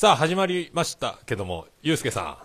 [0.00, 2.36] さあ、始まりましたけども、ゆうすけさん、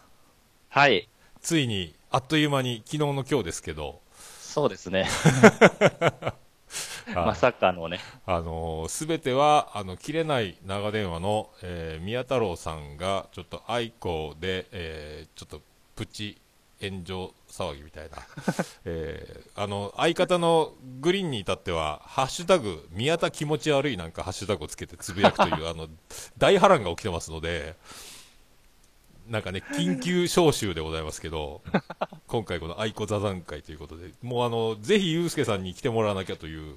[0.70, 1.08] はい。
[1.40, 4.02] ついに、あっという間に、昨日の今日ですけど、
[4.42, 5.08] そうですね。
[6.10, 6.34] あ
[7.14, 8.00] まさかのね。
[8.26, 15.62] あのすべては、あの、切れない長電話の、えー宮太郎さんが、ちょっと愛子で、えーちょっと、
[15.96, 16.42] プチ
[16.84, 18.18] 炎上騒ぎみたいな。
[18.86, 25.88] えーあの、相方のグリーンに至っては、ハッシュタグ、宮田気持ち悪いなんかハッシュタグをつけてつぶやくという、 あの、
[26.38, 27.76] 大波乱が起きてますので、
[29.28, 31.62] なんかね、緊急招集でございますけど、
[32.28, 36.76] 今回この愛子座談会ということで、もうあの、ぜひゆうすけさんに来てもらわなきゃという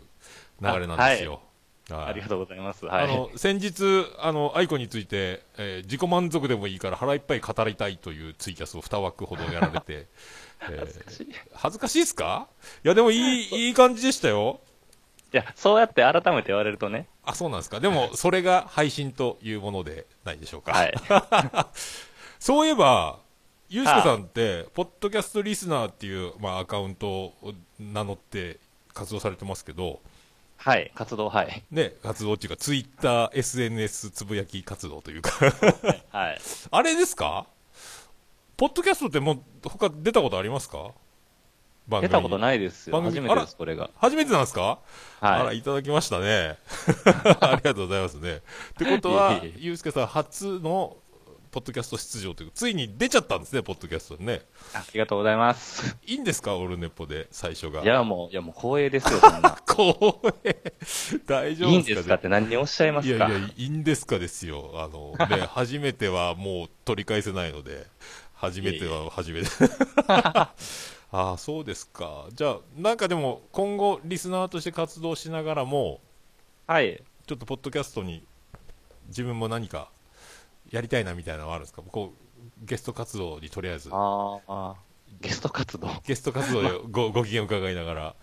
[0.61, 1.41] 流れなんですよ。
[1.89, 2.85] はいありがとうございます。
[2.87, 3.05] はい。
[3.05, 10.07] あの先日、あの愛子について、えー自己満足でもいいから腹いっぱい語りたいというツイキャスを2枠ほどやられて、
[10.69, 12.49] えー恥ずかしいですか？
[12.85, 14.61] いや、でもいい いい感じでしたよ。
[15.33, 17.09] いや、そうやって改めて言われるとね。
[17.25, 17.79] あ、そうなんですか？
[17.81, 20.73] でも、 それが配信というものでないでしょうか？
[20.73, 20.95] はい。
[22.39, 23.19] そういえば、
[23.69, 28.59] ゆうすけさんって、ポッドキャストリスナーっていう、まあ、アカウントを名乗って
[28.95, 30.01] 活動されてますけど、
[30.67, 30.91] はい。
[30.97, 31.63] 活動、はい。
[31.71, 35.31] ね、活動っていうか、ツイッター、SNS つぶやき活動というか、
[36.11, 36.41] はい。
[36.73, 37.47] あれですか？
[38.57, 40.91] ポッドキャストってもう、他出たことありますか？
[41.87, 42.41] 番出たことい。
[42.41, 43.01] ないですよ。
[43.01, 43.91] 初めてです、これが。
[43.99, 44.81] 初めてなんですか、
[45.21, 45.59] あら、はい。
[45.59, 46.59] いただきましたね。
[47.41, 48.39] ありがとうございますね。
[48.39, 48.41] っ
[48.77, 50.97] てことはゆうすけさん初の、
[51.57, 54.43] ポッドキャスト出場というついに出ちゃったんですね、ポッドキャストにね。
[54.75, 55.97] ありがとうございます。
[56.05, 57.83] いいんですか、オルネポで、最初が。
[57.83, 59.57] いや、もう、いや、もう光栄ですよ、そんな。
[59.67, 59.95] 光
[60.45, 60.75] 栄。
[61.25, 63.29] 大丈夫ですか、ね、いいんですかって何をおっしゃいますか？
[63.29, 64.71] いやいや、いいんですかですよ。
[64.75, 67.87] あの、ね、 初めてはもう取り返せないので、
[68.35, 69.49] 初めては初めて。
[70.09, 70.53] あ
[71.11, 72.27] あ、そうですか。
[72.35, 76.03] じゃあ、なんかでも、今後、リスナーとして活動しながらも、
[76.67, 77.03] はい。
[77.27, 78.27] ちょっとポッドキャストに、
[79.09, 79.89] 自分も何か、
[80.71, 81.83] やりたいなみたいなのはあるんですか？
[81.83, 84.75] こう、ゲスト活動にとりあえず、ああ、
[85.21, 85.89] ゲスト活動？
[86.07, 88.15] ゲスト活動で ごご機嫌伺いながら、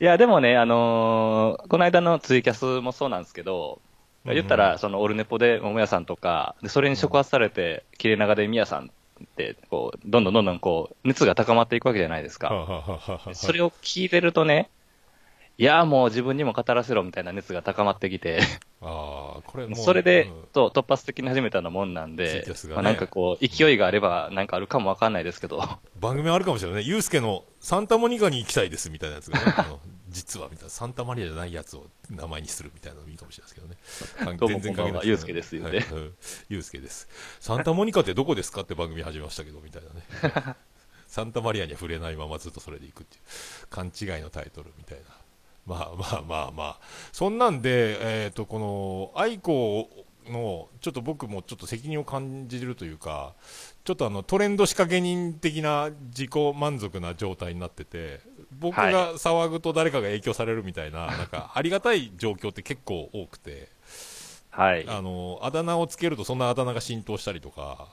[0.00, 3.90] いや、でもね、あのーこの間のツイキャスもそうなんですけど、うん
[4.34, 8.90] 言ったら、そのオルネポで桃屋さんとか、でそれに触発されて、切れ長で宮さん
[9.24, 12.48] って、こう、どんどんどんどんこう、熱が高まっていくわけじゃないですか。
[12.48, 13.34] はあはあはあはあ。
[13.34, 14.68] それを聞いてるとね、
[15.60, 18.40] いや、もう自分にも語らせろみたいな熱が高まってきて、
[18.80, 25.62] ああ、これもうそれでうん、と突発的に始めたようなもんなんでねまあなんかこう、勢いがあればなんかあるかもわかんないですけど、
[26.00, 26.88] 番組あるかもしれないね。
[26.88, 34.36] ユうスケのサンタモニカに行きたいですみたいなやつがね、あの実はみたいな、サンタマリアじゃないやつを名前にするみたいなのもいいかもしれないですけどね。
[34.38, 36.14] どうも全然関係なユうスケですよねはいうん
[36.48, 37.06] ユうスケです。
[37.38, 40.56] サンタモニカってどこですかって番組始めましたけど、みたいなね。
[41.06, 45.19] サンタマリアには触れないままずっとそれでいくっていう、勘違いのタイトルみたいな。
[45.66, 46.78] まあまあまあまあ。
[47.12, 49.88] そんなんで、えっ、と、この、愛子
[50.28, 53.34] の、ちょっと僕もちょっと責任を感じるというか、
[53.84, 58.20] ちょっとあのトレンド仕掛け人的な自己満足な状態になってて、
[58.58, 63.68] 僕が騒ぐと誰かが影響されるみたいな、なんかありがたい状況って結構多くて、
[64.50, 64.84] はい。
[64.88, 67.88] あのあだ名をつけるとそんなあだ名が浸透したりとか、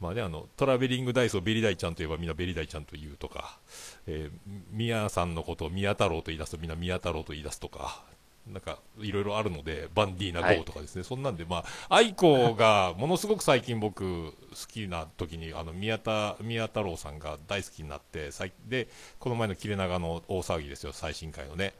[0.00, 3.58] まあね、あのトラベリングダイスをベリダイちゃんといえばみんなベリダイちゃんと言うとか、
[4.06, 8.02] えー、宮さんのことを宮太郎と言い出すとみんな宮太郎と言い出すとか、
[8.50, 14.34] なんかいろいろあるので、バンディーナはい GO とかですね、そんなんで、まあ、愛子が ものすごく最近僕、好
[14.68, 18.88] きな時にあの宮田宮太郎さんが大好きになって、さいで
[19.20, 21.74] この前の切れ長の大騒ぎですよ、最新回のね。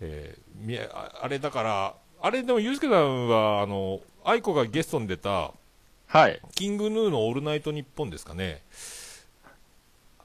[0.00, 0.90] えー
[1.22, 5.52] あれだから、あれでも、ユースケさんは、あの、愛子がゲストに出た、
[6.06, 6.40] はい。
[6.54, 8.62] キングヌーのオールナイトニッポンですかね。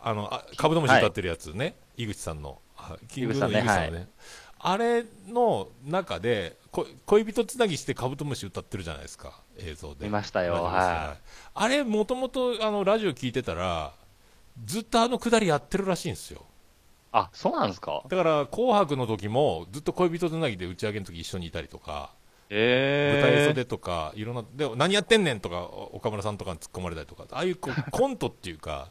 [0.05, 1.75] あの、あカブトムシ歌ってるやつね。
[1.97, 2.59] 井口さんの。
[2.77, 4.07] あキングの井井口さんのね。
[4.59, 9.41] あれの中で、こ恋人つなぎしてカブトムシ歌ってるじゃないですか。
[9.57, 10.05] 映像で。
[10.05, 11.21] 見ましたよはい
[11.55, 13.93] あれ、もともと、あの、ラジオ聞いてたら、
[14.65, 16.45] ずっとあのくだりやってるらしいんですよ。
[17.11, 18.03] あ、そうなんですか？
[18.07, 22.11] だから、紅白の時も、ずっと恋人つなぎで打ち上げの時一緒にいたりとか、
[22.49, 28.89] え舞台え袖とか、いろんな、でも何やってんねんとか、岡村さんとかに突っ込まれたりとか、ああいうこうコントっていうか、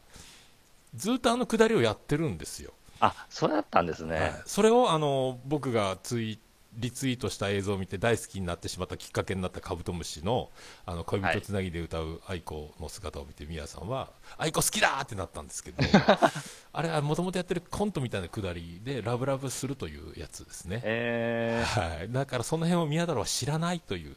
[0.95, 2.73] ずっとあのくだりをやってるんですよ。
[3.01, 4.17] あ、そうだったんですね。
[4.17, 6.39] はいそれをあの僕がツイ
[6.77, 10.51] リツイートした映像を見て大好きになってしまったきっかけになったカブトムシの
[10.87, 15.83] あの恋人つなぎで歌う愛子の姿を見て、ミヤさんは愛子好きだってなったんですけど
[16.73, 24.17] あれはもともとやってるコントみたいなくだりでラブラブするというやつですね、えはい、だからその辺を宮太郎は知らないという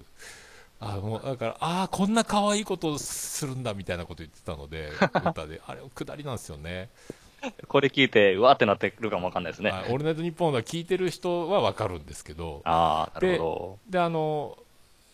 [0.79, 4.91] あもうだからああこんな可愛いことをするんだみたいなこと言ってたので
[5.25, 9.69] 歌であれくだりなんですよねー、これ聞いて、うわーってなってるかもわかんないですね。
[9.69, 13.91] はいオールナイトニッポンが聞いてる人はわかるんですけどああ、なるほど。
[13.91, 14.57] であの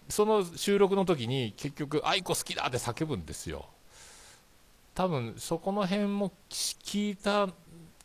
[0.10, 3.66] その収録の時に結局「愛子好きだ!」って叫ぶんですよ
[4.96, 7.48] 多分そこの辺も聞いた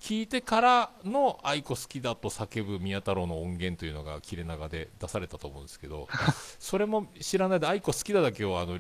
[0.01, 6.09] 聞いてからの愛子好きだと叫ぶ宮太郎の音源というのが切れ長で出されたと思うんですけど
[6.59, 8.79] それも知らないで愛子好きだだけをあの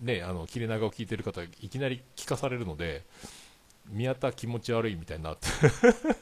[0.00, 3.04] ねあの切れ長を聞いてる方いきなり聞かされるので
[3.90, 5.48] 宮田気持ち悪いみたいになって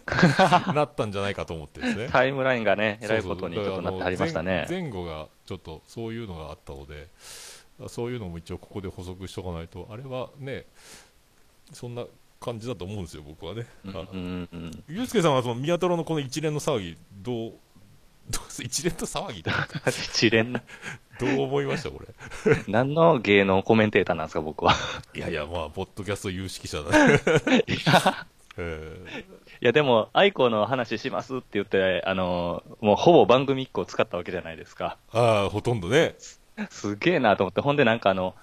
[0.73, 4.67] なったんじゃないかと思ってですねタイムラインがね、えらいことにちょっとなってありましたね。
[4.69, 7.09] 前前後がちょっとそういうのがあったので
[7.89, 10.65] そういうのも一応ここで補足しとかないとあれはね
[11.73, 12.07] そんな
[12.41, 17.53] 感じだと思うんですよ僕はね、うんうんうん、ゆうすけさんはその宮太郎のこの一連の騒ぎどう
[18.31, 19.45] どう一連の騒ぎ
[20.05, 20.63] 一連な、
[21.21, 22.09] どう思いましたこれ？
[22.67, 24.75] 何の芸能コメンテーターなんですか、僕は？
[25.15, 27.21] いやいやまあポッドキャスト有識者だね、
[28.59, 28.97] え
[29.63, 34.99] いや、でも、愛子の話しますって言って、あの、もうほぼ番組1個使ったわけじゃないですか。
[35.13, 36.17] ーああほとんどね。
[36.71, 38.35] すげえなと思って、ほんでなんかあの、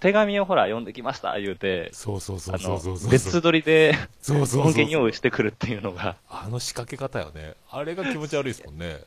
[0.00, 9.00] 手紙をほら、読んできました、言うて、そうそうそうそうそうそう、別撮りでそうそう用意してくるっていうのが、あの仕掛け方よねあれが気持ち悪いですもんね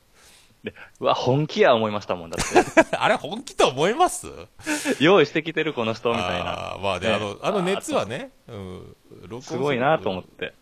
[0.64, 2.96] でうわ、本気や思いましたもんだって。
[2.98, 4.28] あれ本気と思います？
[5.00, 6.74] 用意してきてるこの人みたいな。
[6.74, 10.54] あーまあね、ねあの、あの熱はね、うん、すごいなと思って。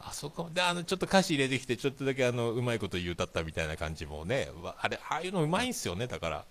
[0.00, 6.44] あそこで、あの、ちょっと歌詞入れてきて、ちょっとだけあの、うまいこと言うたったみたいな感じもね、わあれ、ああいうのうまいんすよね、だから。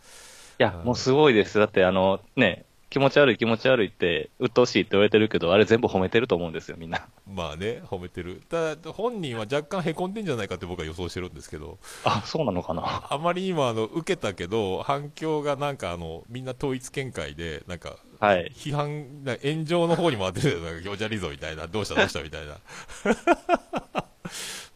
[0.59, 1.59] いや、もうすごいです。
[1.59, 7.07] だってあの、ね、気持ち悪い気持ち悪いって、鬱陶しいって言われてるけど、あれ全部褒めてると思うんですよ、みんな。
[7.27, 8.43] まあね、褒めてる。
[8.47, 13.07] ただ、本人は若干へこんでんじゃないかって僕は予想してるんですけど、あ、そうなのかな？
[13.09, 18.51] あまりにもあの、受けたけど、反響がなんかあの、みんな統一見解で、なんか、はい。
[18.55, 22.59] 批判、な炎上の方に回ってる なんか、行者リゾみたいな、どうしたどうしたみたいな。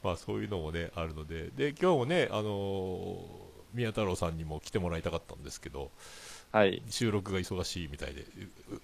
[0.04, 1.50] まあそういうのもね、あるので。
[1.56, 5.92] で、今日もね、あのー宮太郎さんにも来てもらいたかったんですけど、
[6.52, 6.82] はい。
[6.90, 8.24] 収録が忙しいみたいで、い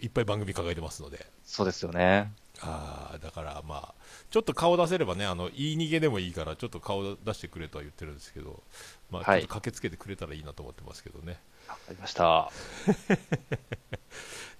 [0.05, 1.25] いっぱい番組抱えてますので。
[1.45, 2.31] そうですよね。
[2.61, 3.93] ああ、だからまあ、
[4.29, 8.63] ちょっと顔出せればね、あの、言い逃げでもいいから、ちょっと顔出してくれとは言ってるんですけど、
[9.09, 11.39] まあ、ちょはいっと駆けつけてくれたらいいなと思ってますけどね。
[11.67, 12.51] わかりました。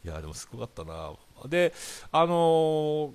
[0.04, 1.14] いやでもすごかったな、
[1.48, 1.74] で、
[2.12, 3.12] あのー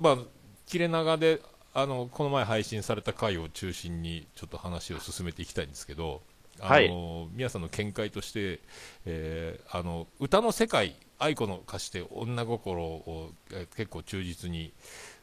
[0.00, 0.18] まあ、
[0.66, 1.40] 切れ長で、
[1.74, 6.22] あのこの前配信された回を中心にちょっと話を進めていきたいんですけど、
[6.60, 8.60] あのー皆さんの見解として、
[9.06, 14.72] えーあの歌の世界、愛子の歌詞で女心を、えー結構忠実に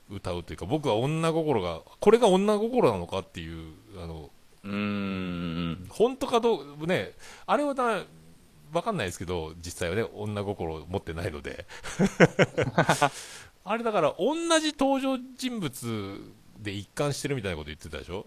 [0.10, 4.30] 歌うというか、僕は女心が、これが女心なのかっていう、あの
[4.64, 5.86] うーん。
[5.90, 7.14] 本当かどう、ね、
[7.46, 8.04] あれはな、
[8.74, 11.66] わかんないですけど、実際はね、女心を持ってないので。
[13.66, 16.22] あれだから、同じ登場人物
[16.60, 18.26] で一貫してるみたいなこと言ってたでしょ？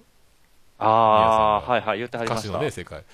[0.79, 2.49] ああ、はいはい、言ってはりました。
[2.49, 3.05] 歌詞のね、世界。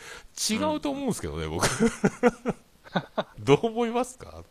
[0.51, 1.67] 違うと思うんですけどね、僕。
[3.39, 4.43] どう思いますか？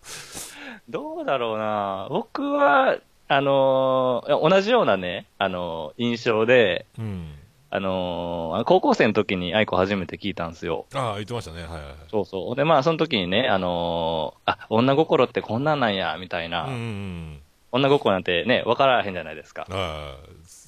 [0.89, 2.98] どうだろうな僕は、
[3.30, 7.33] あのー同じようなね、あのー印象で、うん。
[7.69, 10.86] あのー高校生の時に愛子初めて聞いたんですよ。
[10.94, 11.63] ああ、言ってましたね。
[11.63, 11.94] はいはいはい。
[12.12, 12.56] そうそう。
[12.56, 16.65] で、まあ、その時にね、あのーあ、女心ってこんなんなんや、みたいな。
[16.65, 17.42] うんうんうん。
[17.74, 19.68] 女心なんてね、わからへんじゃないですか。
[19.69, 20.15] ああ、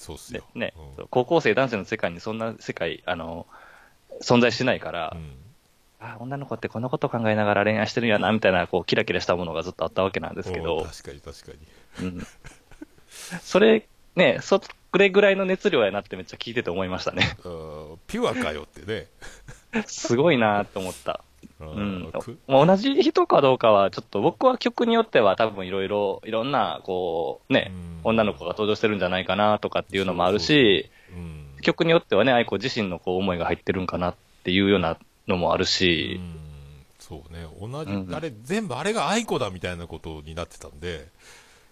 [0.09, 0.45] そうっすでよ。
[0.55, 3.45] ね、うん高校生男性の世界にそんな世界、あの
[4.21, 5.33] 存在しないから、うん
[5.99, 11.51] あ、女の子ってこんなこと考えながら恋愛してるんやな、みたいな、こう、キラキラしたものがずっとあったわけなんですけど、お確かに確か
[11.99, 12.07] に。
[12.07, 12.27] うん。
[13.41, 14.61] それ、ね、そ
[14.93, 17.37] れぐらいの熱量やなってめっちゃ聞いてて思いましたね。
[17.43, 19.07] あーピュアかよってね。
[19.87, 21.23] すごいなと思った。
[21.59, 22.11] うん。
[22.11, 27.71] くもう同じ人かどうかは、ちょっと僕は曲によっては多分いろいろ、いろんな、こう、ね、
[28.03, 28.11] うん。
[28.11, 31.61] 女の子が登場してるんじゃないかなとかっていうのもあるし、うん。
[31.61, 36.19] 曲によってはね、愛子自身のこう思いが入ってるんかなっていうようなのもあるし。
[36.19, 36.35] う、ん。
[36.99, 38.15] そうね、同じ、うん。
[38.15, 41.07] あれ、全部あれが愛子だみたいなことになってたんで、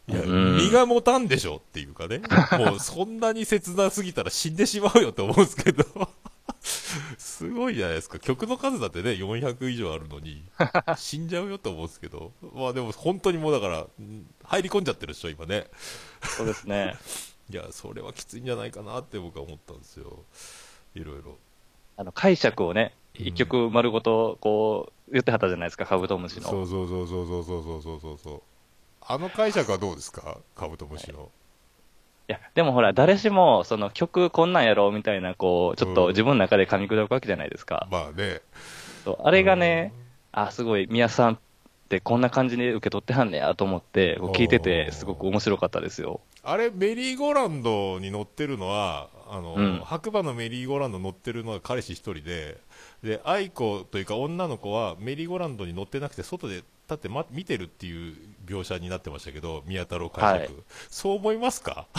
[0.09, 2.21] いや、うん身が持たんでしょっていうかね、
[2.57, 5.83] もうそんなに切なすぎたら死んでしまうよって思うんですけど、
[7.17, 10.43] すごいじゃないですか、曲の数だってね、400以上あるのに、
[10.97, 15.67] 死んじゃうよと思うんですけど、まあでも本当にもうだから、うん入り込んじゃってるでしょ、今ね。
[16.21, 16.97] そうですね。
[17.49, 20.23] いや、それはきついんじゃないかなって僕は思ったんですよ、
[20.95, 21.37] いろいろ。
[21.97, 26.49] あの、解釈をね、うん一曲丸ごと、こう、言ってはったじゃないですか、カブトムシの。
[26.49, 28.41] そうそうそうそうそうそうそうそうそう
[29.01, 31.46] あの解釈はどうですかカブトムシの、い
[32.27, 37.87] や、でもほら、誰しも、その曲こんなんやろ、みたいな、こう、ちょっと自分の中で噛み砕くわけじゃないですか。
[37.89, 38.41] まあね。
[39.05, 39.93] そうあれがね、
[40.33, 41.37] あ、すごい、宮さんっ
[41.87, 46.19] てこんな感じで受け取ってはんねやと思って、こう聞いてて、すごく面白かったですよ。
[46.43, 49.81] あれ、メリーゴーランドに乗ってるのは、あの、うん。
[49.83, 52.57] 白馬のメリーゴーランド乗ってるのは彼氏一人で、
[53.03, 58.15] で、愛子というか女の子はメリーゴーランドに乗ってなくて、外で立って、ま、見てるっていう
[58.45, 60.53] 描写になってましたけど、宮太郎解釈。
[60.53, 60.63] はい。
[60.89, 61.85] そう思いますか？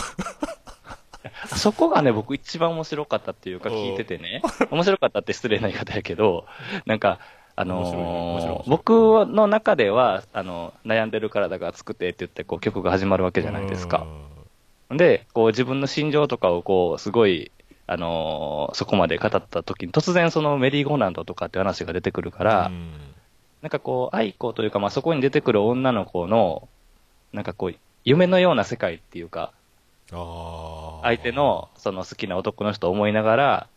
[1.57, 4.41] そこがね、僕一番面白かったっていうか聞いててね、
[4.71, 6.47] 面白かったって失礼な言い方やけど、
[6.87, 7.19] なんか、
[7.57, 14.07] あのー僕の中では、あの、悩んでる体が熱くてって言って、こう曲が始まるわけじゃないですか。
[14.91, 17.51] で、こう自分の心情とかをこう、すごい、
[17.87, 22.93] あのーそこまで語った時に、突然そのメリーゴーランドとかって話が出てくるかうら、ん
[23.63, 26.69] なんかこう、愛子というか、まあそこに出てくる女の子の、
[27.33, 27.75] なんかこう、
[28.05, 29.53] 夢のような世界っていうか、
[30.11, 33.69] 相手のその好きな男の人を思いながら、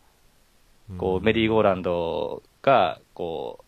[0.98, 3.64] こう、メリーゴーランドが、こ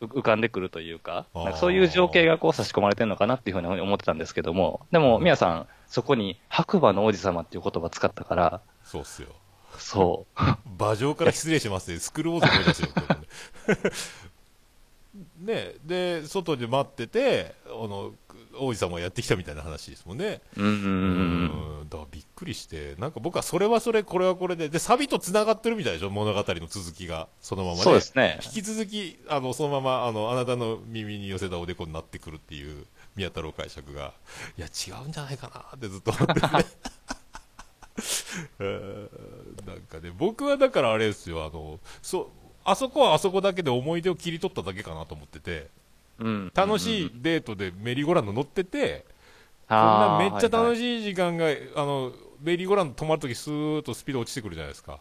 [0.00, 9.28] う、う浮かんでくるというか、かそういう情景がこう差し込まれてるのかなっていうふうに思ってたんですけども、でも、宮さん、そこに白馬の王子様っていう言葉使ったから、そうっすよ。
[9.78, 10.42] そう。
[10.78, 12.88] 馬上から失礼しますね、スクールウォーズ思い出すよ、
[15.42, 18.12] ねねで、外で待ってて、あの
[18.58, 20.40] 王子様がやってきたみたいな話ですもんね。
[20.56, 27.82] うんうんうんうんだからびっくりして、なんか僕はそれはそれ、これはこれで、で、サビと繋がってるみたいでしょ、物語の続きが、そのままね。
[27.82, 28.38] そうですね。
[28.42, 34.14] 引き続き、あの、そのまま、あの、あなたの耳に寄せたおでこになってくるっていう、宮太郎解釈が、
[34.56, 36.66] いや、違うんじゃないかなってずっと思ってね。
[38.60, 39.08] え
[39.62, 45.68] ー なんかね、僕はだからあれですよ、あの、そう、あそこはあそこだけで思い出を切り取っただけかなと思ってて、
[46.18, 46.52] うん。
[46.54, 49.04] 楽しいデートでメリーゴーランド乗ってて、
[49.68, 50.76] こんなめっちゃ楽い。
[50.76, 55.00] しい時間が、あの、メリーゴーランド止まるときスーッとスピード落ちてくるじゃないですか。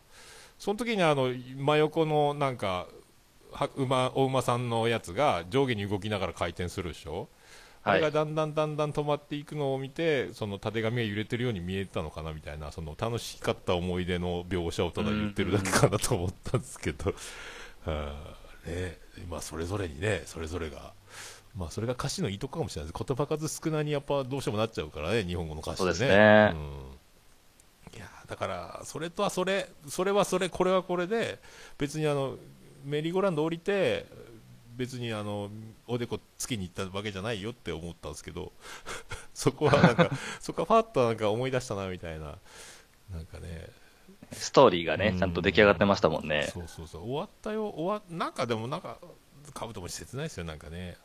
[0.59, 2.87] その時にあの、真横のなんか、
[3.51, 7.27] は馬、お馬さんのやつが上下に動きながら回転するでしょ
[7.83, 7.99] あはい。
[7.99, 17.15] れがだんだんだんだん止まっていくのを見て、その縦紙が揺れてるように見えたのかなみたいな、その楽しかった思い出の描写をただ言ってるだけかなと思ったんですけど、は
[17.85, 18.97] あね、
[19.29, 20.93] まあそれぞれにね、それぞれが、
[21.55, 23.05] まあそれが歌詞のいいとこかもしれないです。
[23.05, 26.09] 言葉数少なにやっぱどうしてもなっちゃうからね、日本語の歌詞そうですね。
[26.09, 31.39] ねうん、いやだから、それとはそれ、それはそれ、これはこれで、
[31.77, 32.37] 別にあの
[32.85, 34.05] メリーゴーランド降りて、
[34.75, 35.49] 別にあの
[35.87, 38.51] おでこつけに行ったわけじゃないよって思ったんですけど、
[39.33, 40.09] そこはなんか、
[40.39, 42.37] そこはファッとなんか思い出したなみたいな、
[43.11, 43.69] なんかね、
[44.31, 46.49] ストーリーがねうん、ちゃんと出来上がってましたもんね。
[46.51, 48.97] そうそうそう、終わったよ、終わなんかでもなんか、
[49.53, 50.97] カブトムシ切ないですよ、なんかね。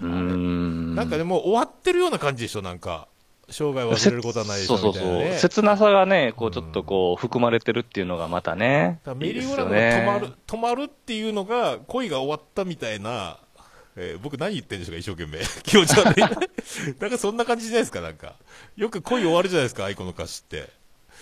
[0.00, 0.94] うーん。
[0.94, 3.08] なんかでも終わってるような感じでしょ、なんか。
[3.50, 5.38] 生涯忘れることはないでしょ、そうそうそう。
[5.38, 9.20] 切なさがね、こう、ちょっとこう、含まれてるっていうのがまたねだか。
[9.20, 10.34] らいいですメリーゴーラよンドが止まる、ね。
[10.46, 13.38] 止まるっていうのが、恋が終わったみたいな、
[13.96, 15.40] えー僕何言ってんでしょうか、一生懸命。
[15.62, 16.20] 気持ち悪い。
[17.00, 18.34] なんかそんな感じじゃないですか、なんか。
[18.76, 20.68] よく恋終わるじゃないですか、愛子の歌詞って。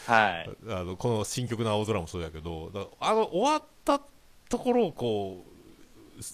[0.07, 0.51] はい。
[0.69, 2.71] あの、この新曲の青空もそうだけど、
[3.01, 4.01] あの、終わった
[4.49, 5.48] ところをこう、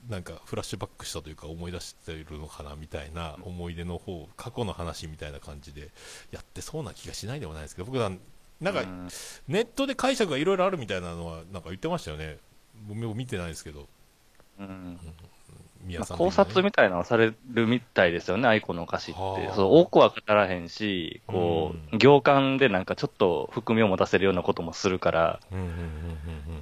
[0.08, 5.90] なんかフラッシュバックしたというか思い出しているのかなみたいな思い出の方、過去の話みたいな感じで
[6.30, 8.10] やってそうな気がしないでもないですけど、僕は
[8.60, 9.08] なんかうん。
[9.48, 12.38] ネットで解釈がいろいろあるみたいなのはなんか言ってましたよね。
[12.88, 13.88] 僕も見てないですけど、
[14.58, 14.98] うん
[15.84, 19.20] 宮さん、考察みたいなのをされるみたいですよね、愛子の歌詞って。
[19.20, 19.52] は。
[19.52, 19.54] あ。
[19.54, 25.40] そう多くは語らへんし、こうう、行間でなんかちょっと含みを持たせるようなこともするから、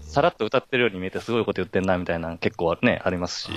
[0.00, 3.52] さらっと歌ってるように見えてすごいこと言ってんなみたいなの結構ね、ありますし。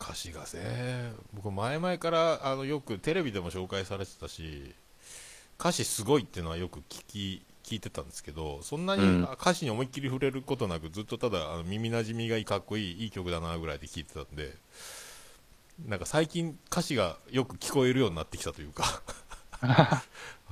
[0.00, 4.74] 歌詞がね僕前々からあのよくテレビでも紹介されてたし
[5.58, 9.22] 歌詞すごいっていうのはよく聞き聞いてたんですけどそんなにうん。
[9.24, 14.54] 歌詞に思いっきり触れることなくずっとただあの耳なじみがいいかっこいいいい曲だなぐらいで聞いてたんで
[15.86, 19.02] なんか最近歌詞がよく聞こえるようになってきたというか。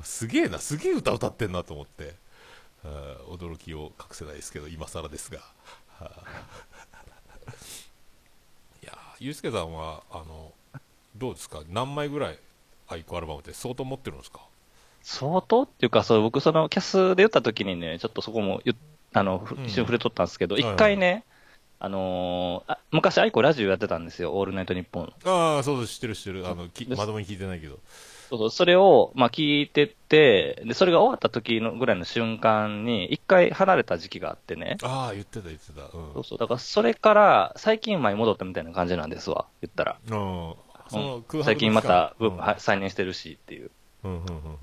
[0.03, 2.15] すげえなすげえ歌歌ってんなと思って。
[3.29, 5.39] 驚きを隠せないですけど今更ですが。
[5.99, 6.23] はあ
[8.83, 10.53] いやーゆうすけさんはあの
[11.17, 11.63] どうですか？
[11.69, 12.39] 何枚ぐらい
[12.89, 14.41] アイコアルバムって相当持ってるんですか？
[15.07, 18.61] 相当っていうか、そう、僕そのキャスで言った時にね、ちょっとそこも
[19.13, 21.23] あの、一瞬触れとったんですけど、一回ね、
[21.79, 25.13] あのーあ昔、アイコラジオやってたんですよ、オールナイトニッポン。
[25.25, 26.49] ああそう知ってる知ってる。
[26.49, 27.79] あのきまともに聞いてないけど。
[28.31, 34.79] そうそう、それを、まあ、聞いてて、で、それが終わった時のぐらいの瞬間に、一回離れた時期があってね。
[34.83, 35.83] ああ言ってた言ってた。
[35.83, 35.91] うん。
[36.15, 39.99] そうそう、だからそれから、最近前に戻ったみたいな感じなんですわ、言ったら。
[40.11, 40.55] うん
[41.45, 43.71] 最近また、ブームうんはい再燃してるしっていう。
[44.05, 44.57] うんうんうんうん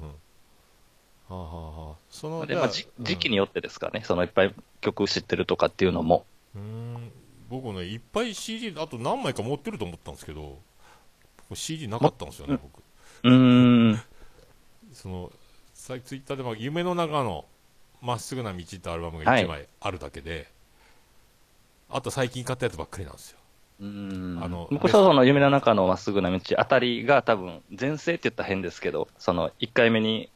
[1.33, 6.25] はあはそのまあ、時期によってですかね、そのいっぱい曲知ってるとかっていうのも。
[6.55, 7.11] うーん
[7.49, 10.59] 僕ねいっぱい CD あと何枚か持ってると思ったんですけど
[11.49, 12.81] 僕 CD なかったんですよね僕
[13.23, 14.01] うーん。
[14.91, 15.31] その
[15.73, 17.45] さツイッターでも夢の中の
[18.01, 20.47] まっすぐな道ってアルバムが1枚あるだけで、
[21.89, 23.37] あと最近買ったやつばっかりなんですよ。
[23.79, 24.39] うん。
[24.41, 30.29] あの僕はその夢の中のまっすぐな道あたりが多分、前世って言ったら変ですけど、その1回目に、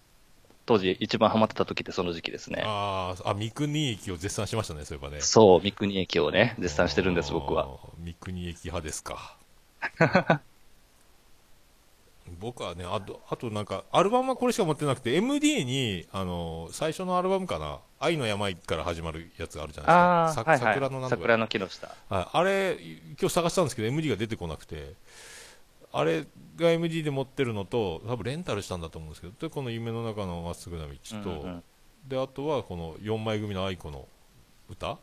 [0.68, 2.62] 当時一番ハマってた時ってその時期ですね。
[2.66, 5.22] あーあ、三国駅を絶賛しましたね、そういえばね。
[5.22, 7.70] そう、三国駅をね、絶賛してるんです、僕は。
[8.04, 9.38] 三国駅派ですか。
[12.42, 19.88] 僕はね、あと、あとなんか、アルバムはこれしか持ってなくて、MD に、あの、最初のアルバムかな、愛の山から始まるやつがあるじゃな
[20.26, 20.44] いですか。
[20.44, 20.74] さああ、はいはい。
[20.76, 21.88] 桜のなんとか桜の木の下。
[22.10, 22.78] はい、あれ、
[23.18, 24.96] 今日探したんですけど、MD が出てこなくて、
[25.94, 26.25] あれ
[26.58, 31.63] が MD で持ってるのと、多分レンタルしたんだと思うんですけど、でこの夢の中のまっすぐな道と、うんうん
[32.08, 34.08] であとはこの4枚組の愛子の
[34.70, 34.98] 歌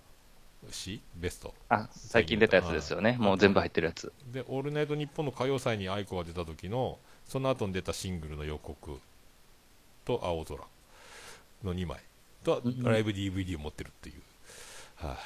[0.71, 1.55] 詩ベスト。
[1.69, 3.17] あ、最近出たやつですよね。
[3.21, 4.11] もう全部入ってるやつ。
[4.33, 8.99] で、オールナイトニッポンの歌謡祭に愛子が出た時の、その後に出たシングルの予告
[10.07, 10.61] と青空
[11.63, 12.01] の2枚
[12.43, 15.17] と、うんライブ DVD を持ってるっていう、はい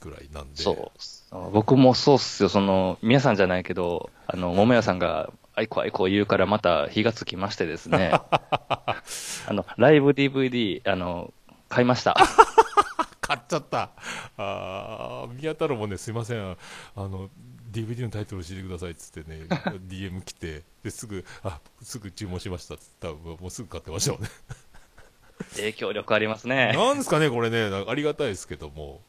[0.00, 0.62] ぐらいなんで。
[0.62, 0.92] そ
[1.32, 1.50] う。
[1.52, 2.48] 僕もそうっすよ。
[2.48, 8.12] その、皆さんじゃないけど、あの、桃屋さんが、あいこあいこ言うからまた火がつきましてですね。
[8.12, 9.02] あ
[9.48, 11.32] の、ライブ DVD、あの、
[11.68, 12.14] 買いました。
[13.22, 13.90] 買っちゃった。
[14.36, 16.50] あー宮太郎もね、すいません。
[16.50, 16.56] あ
[16.96, 17.30] の、
[17.72, 19.46] DVD のタイトル教えてくださいっつってね、
[19.88, 24.28] DM 来て、ですぐ、あ、すぐ注文しましたっつったら、もうすぐ買ってましたもんね。
[25.56, 26.72] 影響力ありますね。
[26.74, 29.00] なんですかね、これね、ありがたいですけども。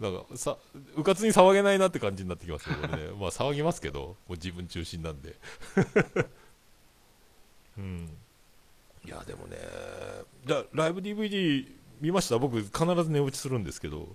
[0.00, 0.56] なんかさ、
[0.96, 2.88] うかつに騒げないなって感じになってきますよ、ね。
[3.18, 5.34] まあ騒ぎますけど、もう自分中心なんで。
[7.78, 8.10] うん。
[9.04, 9.56] いや、でもね、
[10.44, 11.66] じゃあ、ライブ DVD
[12.00, 12.38] 見ました？
[12.38, 12.70] 僕、必
[13.04, 14.08] ず寝落ちするんですけど、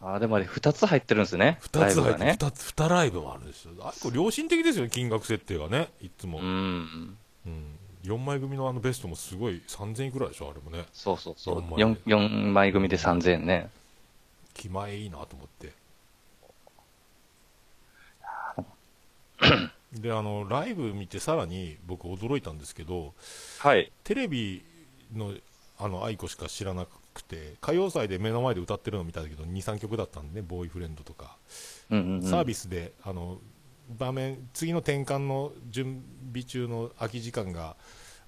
[0.00, 1.58] あ、でもあれ、二つ入ってるんですね。
[1.62, 2.32] 二つ入って、ライブがね。
[2.40, 3.72] 二つ、二ライブもあるんですよ。
[3.80, 6.38] あこれ良心的ですよね、金額設定がね、いつも。
[6.38, 7.16] ううん。
[7.46, 7.78] ん。
[8.04, 10.86] 4枚組のあのベストもすごい3000円くらいでしょ、あれもね。
[10.92, 11.64] そうそうそう。
[11.76, 13.70] 四枚四四枚組で3000円ね。
[14.58, 15.72] 気前いいなと思って。
[19.94, 23.14] で、あの、ライブ見てさらに僕驚いたんですけど、
[23.60, 23.90] はい。
[24.04, 24.62] テレビ
[25.14, 25.32] の
[25.80, 31.36] あの愛子しか知らなくて、歌謡祭で目の前で歌ってるの見たけど、2、3曲だったんでね、ボーイフレンドとか、
[31.90, 32.22] うんうん、うん。
[32.22, 33.38] サービスで、あの、
[33.96, 37.76] 場面、次の転換の準備中の空き時間が、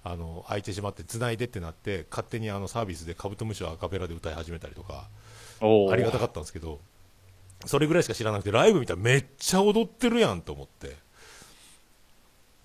[0.05, 5.09] あの、空いてしまって、繋いでってなって、勝手にあのサービスでカブトムシをアカペラで歌い始めたりとか、
[5.61, 6.81] ありがたかったんですけど、
[7.67, 10.97] それぐらいしか知らなくて、ライブ見たらめっちゃ踊ってるやんと思って。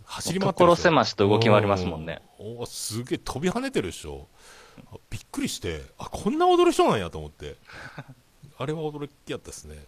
[0.05, 2.21] 走り回ってる狭しと動き回りますもんね。
[2.39, 4.27] うんおーすげえ飛び跳ねてるでしょ。
[4.91, 7.55] あびっくりして、あ、こんな踊る人なんやと思って。
[8.58, 9.84] あれは驚きやったですね。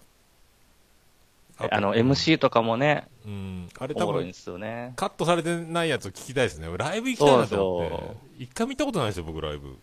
[1.58, 4.94] とあの、MC とかもね、うん、あれ多分おもろいんですよね。
[4.96, 6.68] カットされてないやつを聞きたいですね。
[6.78, 7.90] ライブ行きたいなと思っ
[8.38, 8.44] て。
[8.44, 9.78] 一回見たことないですよ、僕ライブ。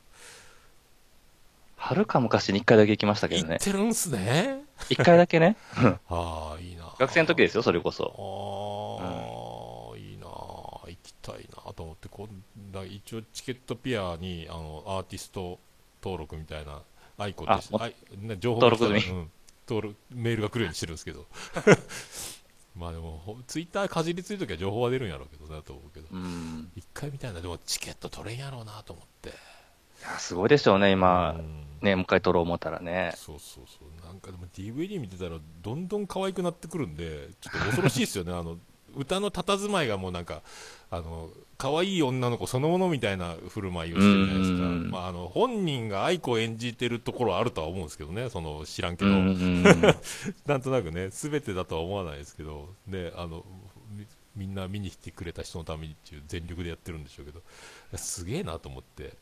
[1.85, 3.59] はるか昔に一回だけ行きましたけどね行っ。
[3.59, 4.63] てるんすね。
[4.89, 5.59] 一回だけね。
[6.09, 6.95] ああ、いいな。
[6.99, 9.93] 学生の時ですよ、それこそ。
[9.93, 15.59] ああ、いいな行きたいなと思ってこんな一応チケットピアにあのアーティスト
[16.03, 16.81] 登録みたいな
[17.19, 19.31] アイコってあもあいな情報登録済みうん、
[19.69, 21.27] 登録メールが来るようにしてるんですけど
[22.75, 26.73] まあでもほツイッターかじりついときは情報は出るんやろうけどなと思うけどうん。
[26.75, 29.33] 一回みたいなでもチケット取れんやろうなと思ってい
[30.05, 31.33] や、すごいでしょうね、今。
[31.33, 31.43] う。
[31.43, 31.65] ん。
[31.85, 33.13] ね、もう一回撮ろう思ったらね。
[33.15, 34.07] そうそうそう。
[34.07, 38.33] なんかでも DVD 見てたらどんどん可愛くなってくるんでちょっと恐ろしいですよね。
[38.35, 38.59] あの
[38.97, 40.43] 歌の佇まいがもうなんか
[40.91, 49.11] あの可愛い女の子そのものみたいな振る舞いをしてるじゃないですか、うんまあ、あの本人が愛子を演じてるところはあるとは思うんですけどねその知らんけど。
[50.47, 52.69] なんとなくね全てだとは思わないですけど。
[52.87, 53.45] ねあの
[53.91, 57.41] みみんな見に来てくれた人のためにっていう全力でやってるんでしょうけど
[57.99, 59.15] すげえなと思って。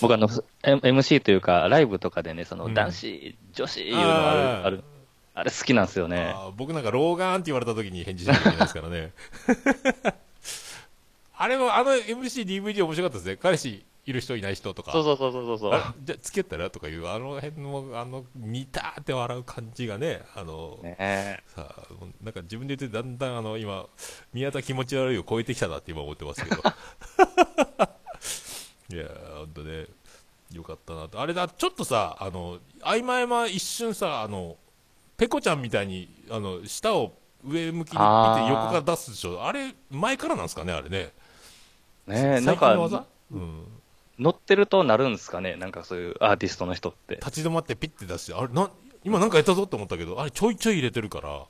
[0.00, 0.28] 僕あの、
[0.62, 2.74] M- MC というか、ライブとかでね、その、うん。
[2.74, 4.64] 男子、女子いうのある、あー。
[4.64, 4.84] ある、
[5.34, 6.34] あれ好きなんですよね。
[6.56, 9.12] 僕なんか老眼って言われた時に返事しなきゃいけないですからね。
[11.36, 13.36] あれもあの MC、DVD 面白かったですね。
[13.36, 14.90] 彼氏いる人いない人とか。
[14.92, 15.74] そうそうそうそうそう。
[15.74, 20.96] あじゃあ付き合ったらとかいうあの辺のあの見たーって笑う感じがねあのね。
[20.98, 21.82] えさあ
[22.22, 23.84] なんか自分で言ってだんだんあの今
[24.32, 26.56] 宮田気持ち悪いを超えてきたなって今思ってますけど。
[28.90, 29.84] いやーほんとね
[30.52, 31.20] よかったなと。
[31.20, 34.56] あれだちょっとさあの合間合間一瞬さあの
[35.18, 37.12] ペコちゃんみたいにあの舌を
[37.44, 38.04] 上向きに見
[38.46, 39.44] て横から出すでしょ。
[39.44, 41.12] あれ前からなんですかねあれね。
[42.06, 42.98] ねえ、なん最近の技？
[43.00, 43.77] か、うん
[44.18, 45.56] 乗ってるとなるんですかね？
[45.56, 47.16] なんかそういうアーティストの人って。
[47.16, 48.70] 立ち止まってピッて出してあれな
[49.04, 51.46] 今なんかやったぞって思ったけどあれちょいちょい入れてるから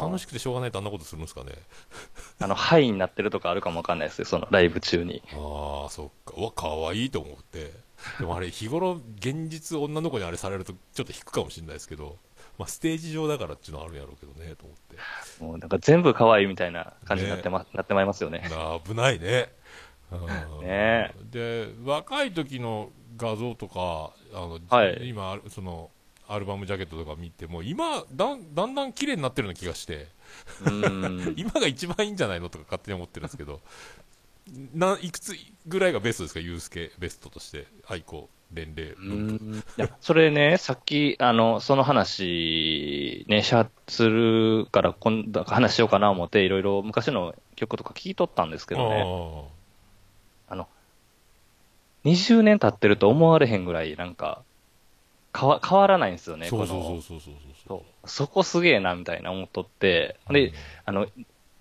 [0.00, 0.30] 楽しく。
[0.30, 1.52] くてしょうがないとあんなことするんですかね？
[2.40, 5.22] あの、ハイになってるとかあるかもわかんないですよ、そのライブ中に。
[5.32, 6.34] ああ、そっか。
[6.36, 7.72] うわ、かわいいと思って。
[8.18, 12.18] でもあれ、日頃、現実女の子にあれされると、ちょっと引くかもしれないですけど、
[12.58, 14.96] まあ、ステージ上だからっていうのはあるんやろうけどね、と思って。
[15.44, 18.40] もうなんか全部可愛いみたいな感じになってま、なってまいりますよね。
[18.50, 19.52] な危ないね。
[20.12, 20.66] うん。
[20.66, 21.14] ね。
[21.30, 25.08] で、若い時の画像とか、あの、はい。
[25.08, 25.90] 今、その、
[26.28, 30.08] アルバムジャケットとか見ても、今、だんだんだん綺麗になってるような気がして、
[30.64, 31.34] うん。
[31.38, 33.60] 今が一番いいんじゃないのとか勝手に思ってるんですけど、
[34.74, 35.34] ないくつ
[35.66, 38.94] ぐらいがベストですか、ユースケベストとして、愛子、年齢、
[40.00, 49.04] それね、さっき、あの、その話、ね、シャツするから、今度話しようかな思って、いろいろ昔の曲とか聞いとったんですけどね、
[52.06, 54.42] 20年経ってると思われへんぐらい、なんか、
[55.38, 57.30] 変わ、変わらないんですよね、そうそうそうそうそう。
[57.30, 57.34] そう
[57.68, 60.52] そうそこすげえな、みたいな思っとって、で、
[60.84, 61.06] あの、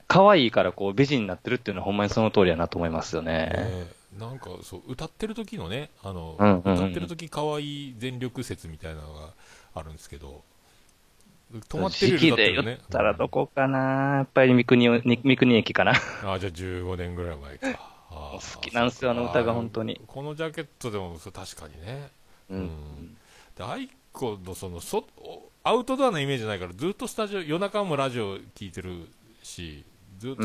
[0.07, 3.49] 可愛いからこう美人になってるっていうのはほんまにその通りやなと思いますよね。
[3.49, 3.87] ね
[4.19, 6.73] なんかそう歌ってる時のねあの、うんうんうん。
[6.75, 9.29] 歌ってる時可愛い全力説みたいなのが
[9.73, 10.43] あるんですけど
[11.53, 12.65] 止まってるより歌ってるね。
[12.65, 15.93] 言ったらどこかなやっぱり三国三国駅かな。
[16.23, 19.99] ああじゃあ15年ぐらい前か好きなんですよあの歌が本当に。
[20.07, 22.09] このジャケットでもそう確かにね。
[22.49, 22.61] ううん。
[22.63, 23.17] ん。
[23.57, 25.05] でアイコのそのそ
[25.63, 29.07] アウトドアなイメージないからずっとスタジオ夜中もラジオ聞いてる
[29.43, 29.83] し
[30.19, 30.43] ずっと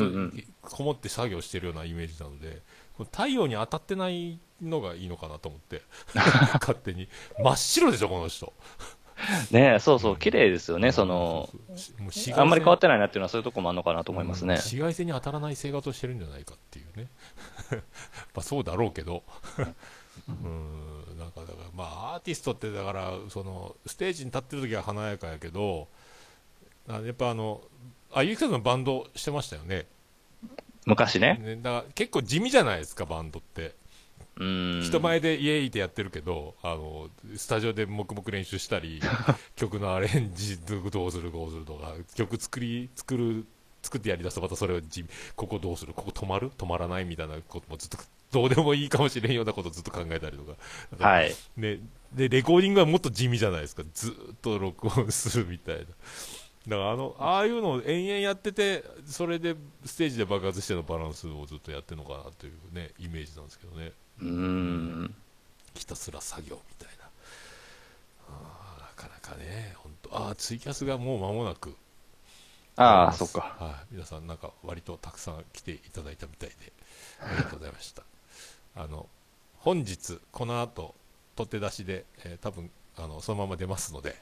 [0.61, 2.61] こもって作業してるようなイメージなので
[3.05, 5.81] 太陽に当たってないのがいいのかなと思って。
[6.59, 7.07] 勝手に。
[7.39, 8.53] 真っ白でしょこの人。
[9.51, 11.49] ねそうそう、綺麗ですよね、その、
[12.35, 14.55] あんまり変わってないなっていうのはそういうとこもあるのかなと思いますね。
[14.55, 17.07] 紫外線に当たらない生活をしてるんじゃないかっていうね
[18.33, 19.23] まあそうだろうけど
[20.27, 25.87] うんなんかだからまあアーティストってだからそのステージに立ってる時は華やかやけど
[26.87, 27.61] あやっぱあの
[28.13, 29.87] あゆきさんのバンドしてましたよね
[30.85, 31.39] 昔ね。
[31.41, 33.75] ねだから結構地味じゃないですかバンドって
[34.37, 34.81] うん。
[34.83, 39.01] 人前でイエーイってやってるけどあのスタジオで黙々練習したり
[39.55, 43.45] 曲のアレンジどうするどうするとか曲作り作る
[43.81, 44.81] 作ってやりだすとまたそれを
[45.35, 45.93] ここどうする？
[45.93, 46.51] ここ止まる？
[46.57, 47.05] 止まらない？
[47.05, 47.97] みたいなこともずっと
[48.31, 50.53] どうでもいいかもしれんようなことずっと考えたりとか。
[50.97, 51.33] かはい。
[51.57, 51.79] ね、
[52.13, 53.83] でレコーディングはもっと地味じゃないですか。
[53.93, 55.81] ずーっと録音するみたいな。
[55.81, 55.95] だか
[56.77, 63.91] らあのああいうのを延々やっててそれでステージで爆発してのバランスをずっとやってるのかなというねイメージなんですけどね。
[64.21, 65.15] うん。
[65.73, 67.09] ひたすら作業みたいな。
[68.29, 71.75] あーなかなかね本当あーツイキャスがもう間もなく
[72.81, 73.55] ああ、そっか。
[73.59, 76.55] はい、皆さんなんか割とたくさん来ていただいたみたいで。
[77.21, 78.03] ありがとうございました。
[78.75, 79.07] あの
[79.59, 80.95] 本日この後
[81.35, 84.15] 取って出しで、えー多分あのそのまま出ますので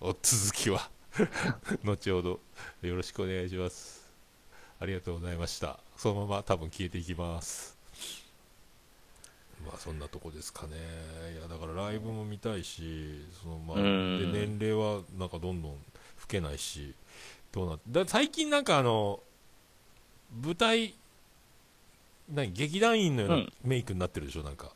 [0.00, 0.90] お続きは
[1.84, 2.40] 後ほど
[2.82, 4.04] よろしくお願いします。
[4.80, 5.78] ありがとうございました。
[5.96, 7.76] そのまま多分消えていきます。
[9.64, 10.76] まあそんなとこですかね。
[11.34, 14.32] いやだからライブも見たいしそのまあうん。
[14.32, 15.78] で年齢はなんかどんどん老
[16.28, 16.94] けないし
[17.56, 19.20] どうなだ最近なんかあの
[20.44, 20.94] 舞台
[22.32, 23.52] 何劇団員のよううなん。
[23.64, 24.70] メイクになってるでしょ、なんか。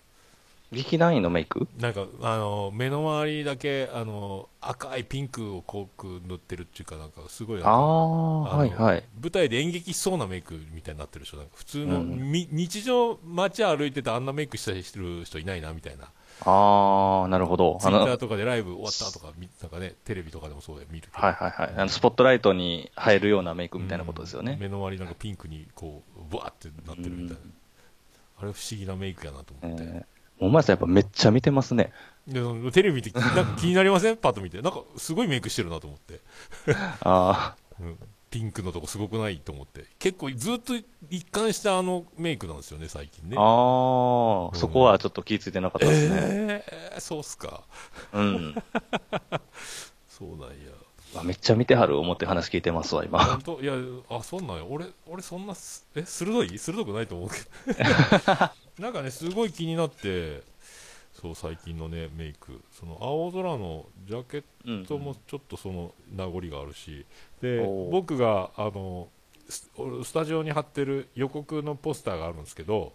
[0.73, 1.67] 劇団員のメイク？
[1.79, 9.05] なんかあの目の周りだけあの赤いピンクを濃く塗ってるっていうかなんかすごいなんかああ、はいはい。
[9.21, 11.53] 舞台で演劇しそうなメイクみたいになってるでしょなんか。
[11.57, 12.33] 普通の、うん。
[12.33, 16.05] み日常街歩いててあんなメイクしたりしてる人いないなみたいな
[16.45, 17.79] ああ、なるほど。
[17.81, 21.27] ツイッターとかでライブ終わったとかみなんかねテレビとかでもそうで見るけど。
[21.27, 21.75] はいはい。
[21.77, 24.57] あの、スポットライトに入るようなメイクみたいなことですよね。
[24.61, 27.43] 目の周りなんかピンクにこうブワーってなってるみたいな、
[28.43, 30.05] あれ不思議なメイクやなとえ思って、ー。
[30.41, 31.93] お前さんやっぱめっちゃ見てますね。
[32.27, 32.41] で
[32.73, 34.17] テレビ見てなんか気になりません？
[34.17, 34.63] パッと見て。
[34.63, 36.21] なんかすごいメイクしてるなと思って、
[37.03, 37.99] あうん、
[38.31, 39.87] ピンクのとこすごくないと思って。
[39.99, 40.75] 結構ずっと
[41.11, 43.37] 一貫したあのメイクなんですよね最近ね。
[43.37, 46.17] あ、ああ、そこはちょっと気づいてなかったですね。
[46.67, 47.65] えー、そうっすか。
[48.13, 48.55] うん。
[50.09, 50.47] そうなんや。
[51.17, 53.25] あめっちゃ見てはる思って話聞いてますわ、今。
[53.25, 53.61] 本当？
[53.61, 53.75] いや
[54.11, 54.65] あそんなんや。
[54.65, 56.57] 俺俺そんなすえ鋭い？
[56.57, 57.81] 鋭くないと思うけど。
[58.79, 60.43] なんかねすごい気になって
[61.21, 62.63] そう最近のねメイク。
[62.73, 67.05] その青空のジャケッうんトもちょっとその名残があるし。
[67.43, 67.91] でおー。
[67.91, 69.09] 僕があの
[69.49, 69.71] ス
[70.05, 72.93] スタジオに貼ってる予告のポスターがあるんですけど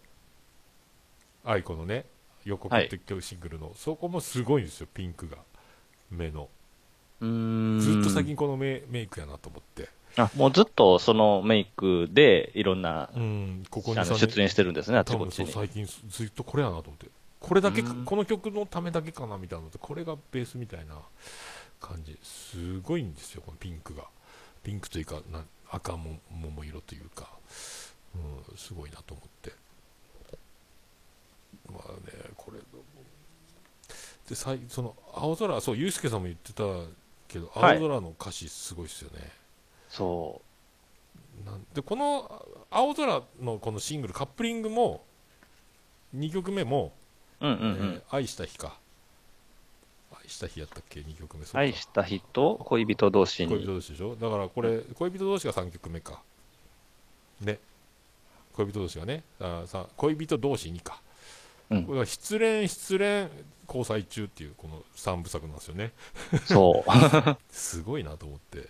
[1.44, 2.06] アイコのね
[2.46, 5.38] 予告っていうシングルの、そこもすごいんですよピンクが。
[6.12, 6.48] 目の。
[7.20, 7.80] うーん。
[7.80, 9.90] ずっと最近このメメイクやなと思って。
[10.18, 15.52] あ、もうずっとそのメイクでいろんな、うんここに出演してるんですね、あっちこっちに。
[15.52, 17.08] 最近ずっとこれやなと思って
[17.46, 18.06] これだけかうん。
[18.06, 20.96] この曲のためだけかなみたいなのってこれがベースみたいな
[21.80, 22.18] 感じ。
[22.24, 24.06] すごいんですよこのピンクが。
[24.64, 27.30] ピンクというかな赤も桃色というか、
[28.16, 29.52] うん、すごいなと思って。
[31.72, 32.60] まあねこれ
[34.28, 36.64] でさいその青空そうユースケさんも言ってた
[37.28, 37.80] けど青はい。
[37.80, 39.32] 空の歌詞すごいですよね、
[39.90, 40.42] そ
[41.46, 45.04] なんでこの青空のこのシングルカップリングも
[46.16, 46.94] 2曲目も、
[47.46, 47.54] う。
[47.54, 47.74] うんうん。
[47.74, 48.02] うえんー。
[48.10, 48.78] 愛した日か。
[50.24, 51.60] 愛した日やったっけ？2曲目そうか。
[51.60, 53.66] 愛した人、恋人同士恋人に。
[53.76, 54.16] 同士でしょ？
[54.16, 56.22] だからこれ恋人同士が3曲目か。
[57.42, 57.60] ね。
[58.54, 59.24] 恋人同士がね。
[59.40, 61.02] あさ恋人同士にか。
[61.70, 61.84] うん。
[61.86, 63.30] これは失恋失恋
[63.68, 65.92] 交際中っていうこの3部作なんですよね。
[66.46, 66.92] そう。
[67.54, 68.70] すごいなと思って。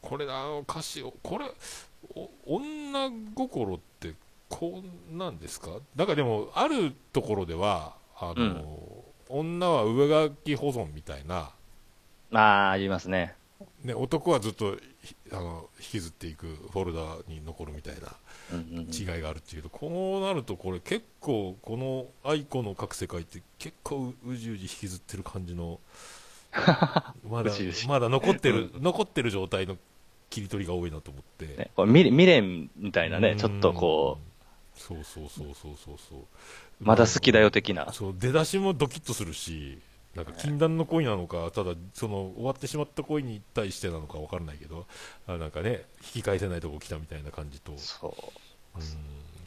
[0.00, 1.50] これあの歌詞をこれ
[2.14, 4.14] お女心って
[4.48, 4.82] こ
[5.12, 5.70] うなんですか？
[5.96, 11.50] だからでもあるところではあの、女は上書き保存みたいな。
[12.30, 13.34] まあ、言いますね。
[13.82, 18.08] ね、男はずっとひあの引きずっていくフォルダに残るみたいな
[18.52, 18.90] うんうんうん。
[18.92, 25.80] 違いがあるっていうと、こうなるとこれ結構この愛子の各世界って結構ううじうじ引きずってる感じの
[27.28, 27.50] まだ
[27.88, 29.76] まだ残ってる残ってる状態の
[30.30, 33.38] 切り取りが多いなと思って、ね、これ未未練みたいなね、うん。
[33.38, 34.25] ちょっとこう、
[34.76, 36.20] そうそうそうそうそうそう
[36.80, 37.92] まだ好きだよ的な。
[37.92, 39.80] そう出だしもドキッとするし
[40.14, 44.86] なんか禁断の恋なのかただその終わってしまった恋に対してなのか分からないけど
[45.26, 48.80] あなんかね引き返せないとこ来たみたいな感じと、うん、そう。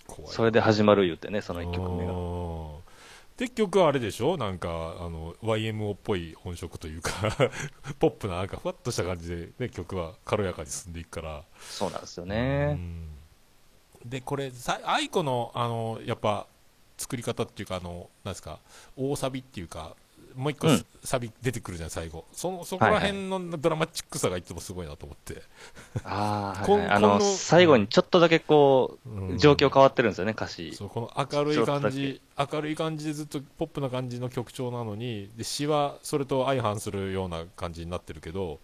[0.07, 2.13] 怖いそれで始まる言うてね、その一曲目が。
[3.37, 4.37] 結局あれでしょ？
[4.37, 7.11] なんかあの YMO っぽい本色というか
[7.99, 12.73] ポップななんかふわっとした感じで、ね、曲は軽やかに進んでいくからそうなんですようね。
[12.73, 13.07] ん
[14.05, 16.47] でこれさ愛子のあのやっぱ
[16.97, 18.59] 作り方っていうかあのなんですか
[18.97, 19.95] 大サビっていうか
[20.35, 20.85] もう一個、うん。
[21.03, 22.25] サビ出てくるじゃん最後。
[22.33, 25.41] そのそこら辺のドラマチックさがいつもすごいなと思って、
[26.03, 26.89] ああ、はいはい。
[26.89, 29.38] あの、最後にちょっとだけこう、うん。
[29.38, 30.73] 状況変わってるんですよね、歌詞。
[30.75, 38.59] そうこの明るい感じ明るい感じでずっとポップな感じの曲調なのにで詩はそれと相反するような感じになってるけど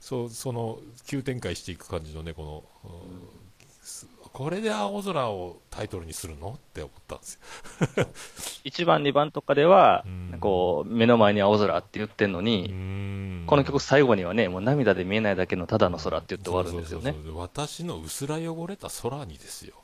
[0.00, 2.90] そうその急展開していく感じのねこの、うん。
[2.90, 3.39] す
[4.32, 7.34] これで青空をタイトルにするのって思ったんです
[7.96, 8.06] よ。
[8.64, 13.44] 1番、2番とかではうん、こう、目の前に青空って言ってんのに、うん。
[13.46, 17.10] この曲最後にはね、もう涙で見えないだけのただの空って言って終わるんですよね。
[17.12, 17.22] そう。
[17.22, 19.74] そうそう私の薄ら汚れた空にですよ。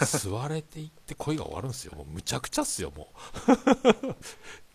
[0.00, 1.94] 吸われていって恋が終わるんですよ。
[1.96, 3.08] もうむちゃくちゃっすよも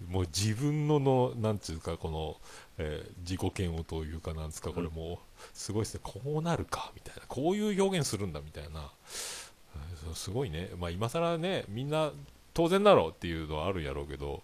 [0.02, 0.04] う。
[0.12, 2.38] もう自分ののなんつうかこの、
[2.78, 5.18] えー自己嫌悪というかなんですかこれもう
[5.54, 6.02] すごいですね。
[6.04, 7.22] こうなるかみたいな。
[7.28, 8.92] こういう表現するんだみたいな、
[10.14, 10.70] すごいね。
[10.80, 12.12] まあ今更ねみんな
[12.54, 14.44] 当然だろうっていうのはあるんやろうけど。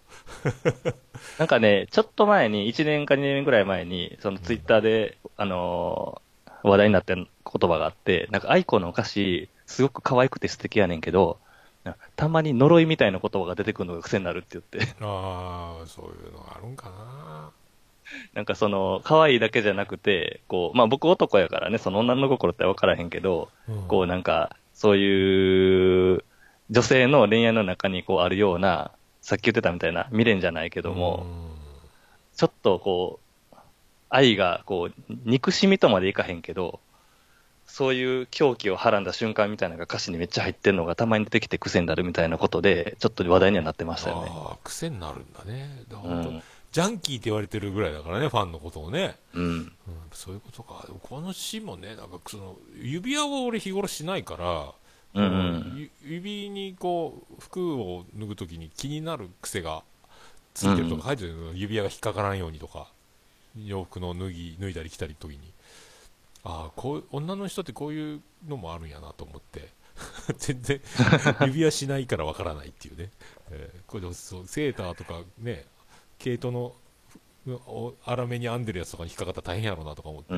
[1.38, 6.28] なんかね、ちょっと前に、1年か2年ぐらい前に、そのツイッターで、あのー
[6.62, 11.38] 話題になってる言葉があって、なんか、愛子の歌詞、すごく可愛くて素敵やねんけど、
[12.16, 17.50] たまに呪いみたいな言葉が出てくるのが癖になるって言って、ああそういうのがあるんかな
[18.34, 23.48] なんかその、可愛いだけじゃなくて、こう、まあ僕男やからね、その女の心って分からへんけど、
[23.88, 26.24] こうなんか、そういう、
[26.70, 31.26] 女性の恋愛の中にこうあるような、さっき言ってたみたいな未練じゃないけども、
[32.36, 33.20] ちょっとこ
[33.52, 33.56] う、
[34.10, 36.80] 愛がこう、憎しみとまでいかへんけど、
[37.68, 44.30] そういう狂気をはらんだ瞬間みたいなのが歌詞にめっちゃ入ってんのがたまに出てきて癖になるみたいなことで、ちょっと話題にはなってましたよね。
[44.32, 46.42] ああ癖になるんだねだからうん。
[46.70, 49.42] ジャンキーって言われてるぐらいだからねファンのことをね、うん。
[49.44, 49.72] うん、
[50.12, 50.86] そういうことか。
[51.02, 54.72] この詩もねなんかその指輪を俺日頃しないから、
[55.14, 55.72] うんうん。
[55.76, 59.82] ゆ指にこう服を脱ぐときに気になる癖が
[60.54, 62.88] ついてるとか書いてるの、指輪が引っかからんようにとか
[63.56, 65.52] 洋服の脱ぎ脱いだり着たりときに。
[66.44, 69.76] ああこう女の人ってこういうのもあるんやなと思って。
[70.38, 70.80] 全然
[71.40, 73.10] 指輪しないからわからないっていうね、
[73.50, 75.64] えーこれでもそうセーターとかね
[76.18, 76.74] 毛糸の
[77.56, 80.34] 粗めに編んでるやつとかに引っかかったら大変やろうなとか思って、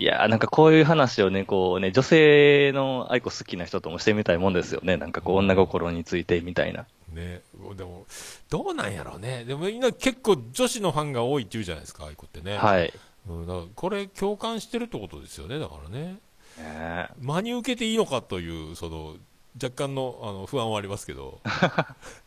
[0.00, 4.96] いやーなんかこういう話をね、こうね、女性の愛子好きな人ともしてみたいもんですよね。
[4.96, 6.86] なんかこう女心についてみたいな。
[7.12, 7.42] ね、
[7.76, 8.06] でも、
[8.50, 12.56] どうなんやろうね、でもみんな結構女子のファンが多いって言うじゃないですか、愛子ってね。
[12.58, 12.92] はい。
[13.28, 16.18] うん、だからこれ、共感してるってことですよね、だからね。
[16.58, 19.16] ね真に受けていいのかという、その、
[19.62, 21.40] 若干のあの不安はありますけど。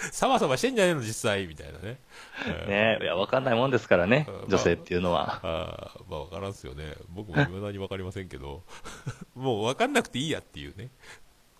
[0.12, 1.98] サバサバしてんじゃねえの、実際、みたいなね。
[2.46, 5.40] えーねいや、わかんないもんですからねうん、女性っていうのは。
[5.42, 6.94] あーまあ、わからんすよね。
[7.10, 8.62] 僕も未だにわかりませんけど、
[9.34, 10.90] もうわかんなくていいやっていうね、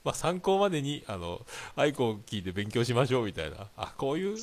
[0.05, 1.45] まあ、参考までに、あの、
[1.77, 3.69] アイコを聞いて勉強しましょうみたいな。
[3.77, 4.37] あ、こういう、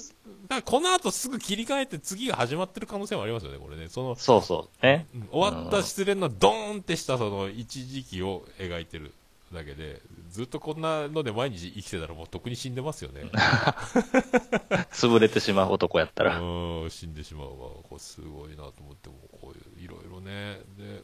[0.47, 3.87] だこの後すぐ切り替えて次が始まってる可能性もありますよね、これね。
[3.87, 4.85] その、そうそう。
[4.85, 5.07] ね。
[5.15, 9.13] うん終わった失恋のドーンってしたその一時期を描いてる
[9.51, 13.23] だけで、ずっとこんなので毎日生きてたらもうとっくに死んでますよね。
[14.91, 16.39] 潰れてしまう男やったら。
[16.39, 17.55] うん、死んでしまうわ。
[17.83, 20.61] これすごいなと思って、もうこういう、いろいろね。
[20.77, 21.03] で、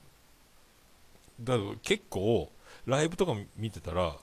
[1.41, 2.51] だから結構、
[2.85, 4.15] ライブとか見てたら、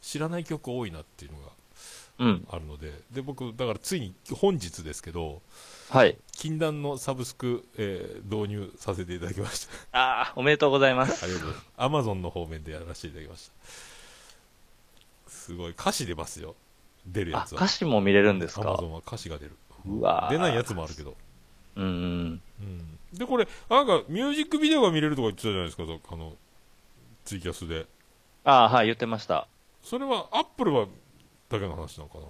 [0.00, 1.52] 知らない曲多いなっていうのが
[2.18, 2.46] うん。
[2.50, 5.40] あるので、で、僕、だからついに本日ですけど、
[5.88, 6.16] はい。
[6.32, 9.98] 禁断のサブスク、えー導入させていただきました。
[9.98, 11.26] ああ、おめでとうございまあす。
[11.26, 11.70] りがとうございます。
[11.76, 13.52] アマゾンの方面でやらせていただきました。
[15.32, 16.54] すごい、歌詞出ますよ。
[17.06, 17.56] 出るやあ、つは。
[17.56, 18.62] 歌詞も見れるんですか？
[18.62, 19.52] アマゾンは歌詞が出る。
[19.86, 21.16] うわー出ないやつもあるけど。
[21.76, 22.40] うんうん。
[22.60, 22.98] うん。
[23.18, 26.34] で、これ、なんか、ミュージックビデオが見れるとか言ってたじゃないですか、そあの、
[27.24, 27.86] ツイキャスで。
[28.44, 29.48] ああ、はい、言ってました。
[29.82, 30.86] それは、アップルは、
[31.48, 32.24] だけの話なのかな？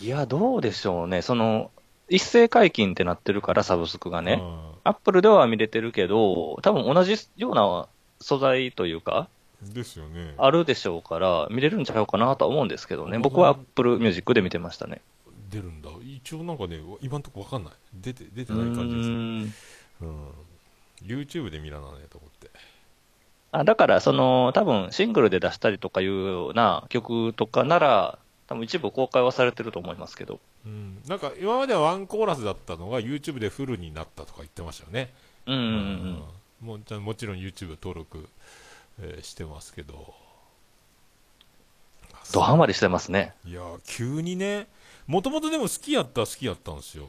[0.00, 1.20] いや、どうでしょうね。
[1.20, 1.70] その、
[2.08, 4.40] 一斉解禁ってなってるから、サブスクがね。
[4.40, 7.88] うんアップルでは見れてるけど、多分同じような
[8.20, 9.28] 素材というか、
[9.72, 10.34] ですよね。
[10.38, 13.18] あるでしょうから、見れるんちゃうかなとは思うんですけどね。
[13.18, 15.00] 僕はアップルミュージックで見てましたね。
[15.50, 15.90] 出るんだ。
[16.04, 17.72] 一応なんかね、今んとこわかんない。
[17.94, 19.16] 出て、出てうない感じですね。
[20.02, 20.28] うん。
[21.04, 22.50] YouTube で見らなねと思って。
[23.52, 30.40] あだから、その、多分シングルで出したりとかいうような曲とかなら、多分一部公開はされてると思いますけど。
[30.64, 30.98] うん。
[31.06, 35.12] なんか、今まではワンコーラスだったのが YouTube でフルになったとか言ってましたよね。
[35.46, 35.66] うんうんう
[36.64, 36.66] ん。
[36.66, 38.28] もうじゃあもちろん YouTube 登録、
[39.00, 40.14] えーしてますけど。
[42.32, 43.34] ドハマりしてますね。
[43.44, 44.66] いやー急にね、
[45.06, 47.06] もともとでも好きやったは好きやったんですよ。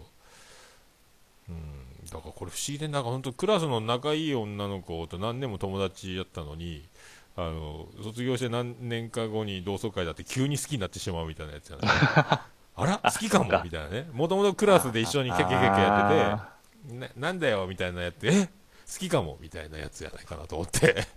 [1.50, 6.88] うん、だからこれ不思議で、なんか本当、クラスの仲いい女の子と何年も友達やったのに、
[7.36, 11.84] あの卒業して何年か後に同窓会だって急に好きになってしまうみたいなやつやね。
[11.90, 13.00] あら？
[13.04, 13.46] 好きかも？
[13.64, 14.10] みたいなね。
[14.14, 17.66] もともとクラスで一緒にキャッキャキャッキャやってて、 ななんだよ？
[17.68, 18.52] みたいなやって、え好
[19.00, 19.38] きかも？
[19.42, 21.08] みたいなやつやないかなと思って。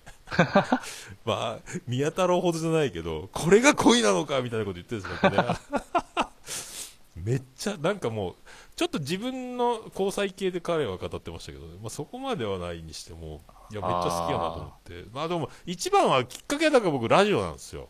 [1.24, 5.58] まあ、宮太郎ほどじゃないけど、これが恋なのかみたいなこと言ってるんですよね。
[7.16, 8.34] めっちゃ、なんかもう、
[8.76, 15.04] ちょっと自分の交際系で彼は語ってましたけど、ね、まあ、そこまではないにしても、いや、めっちゃ好きやなと思って。
[15.12, 17.88] まあでも、一番はきっかけはだから僕、ラジオなんですよ。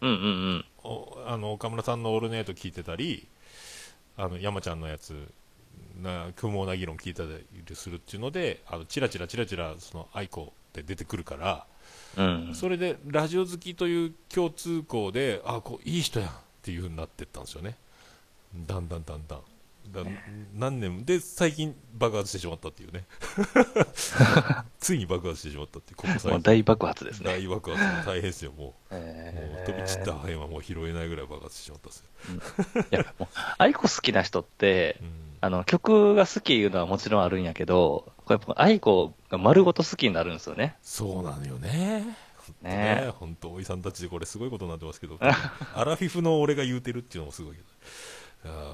[0.00, 0.18] うんうんう
[0.54, 0.64] ん。
[0.88, 3.28] おあの岡村さんの「オールネイト」聞いてたり
[4.16, 5.30] あの山ちゃんのやつ
[6.00, 11.66] な不毛な議論聞いたりするっていうのであのチラチラチラチラその愛子って出てくるから、
[12.16, 12.54] うん。
[12.54, 17.76] それでラジオ好きという共通項であこういい人やんっていう風になってったんですよね。
[18.66, 19.40] だんだんだんだん。
[19.90, 20.02] だ
[20.54, 21.04] 何年も。
[21.04, 23.04] で最近爆発してしまったっていうね。
[24.78, 26.42] ついに爆発してしまったっていうここ最近。
[26.42, 27.30] 大爆発ですね。
[27.30, 28.58] 大爆発も大変ですよもう。
[28.66, 33.28] もうえ飛び散った破片はもう拾えないぐらい爆発してしまったんですよ、いや、もう、
[33.58, 40.76] アイコ好きな人って、うんあの、曲が好きいうのはもちろんあるんやけど、これやっぱアイコが丸ごと好きになるんですよね。
[40.82, 42.16] そうなのよね。
[42.62, 47.68] ねね本当、おじさんたちでこれすごいことになってますけど、 アラフィフの俺が言うてるっていうのもすごいけど。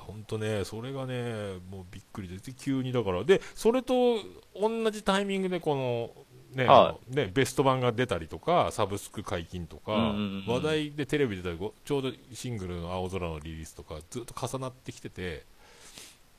[0.07, 4.19] 本当ね、それがね、もうびっくりで、で急にだから、で、それと
[4.55, 6.11] 同じタイミングで、この、
[6.55, 6.69] ね、
[7.09, 10.15] ね、ベスト版が出たりとか、サブスク解禁とか、
[10.47, 15.45] 話題でテレビで出たり、ごちょうどシングルの青空のリリースとか、ずっと重なってきてて、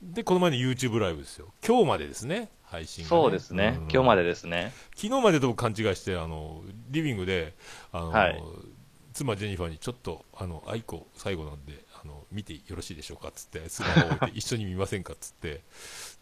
[0.01, 1.53] で、この前の YouTube ライブですよ。
[1.65, 3.71] 今日までですね、配信が、そうですね。
[3.71, 3.73] ん。
[3.89, 4.71] 今日までですね。
[4.95, 7.55] 昨日までと勘違いしてあのリビングで
[7.91, 8.41] あの、はい。
[9.15, 15.61] 妻ジェニファーにちょっとあの愛子最後なんであの見てよろしいでしょうかっつってスマホを置いて 一緒に見ませんかっつって。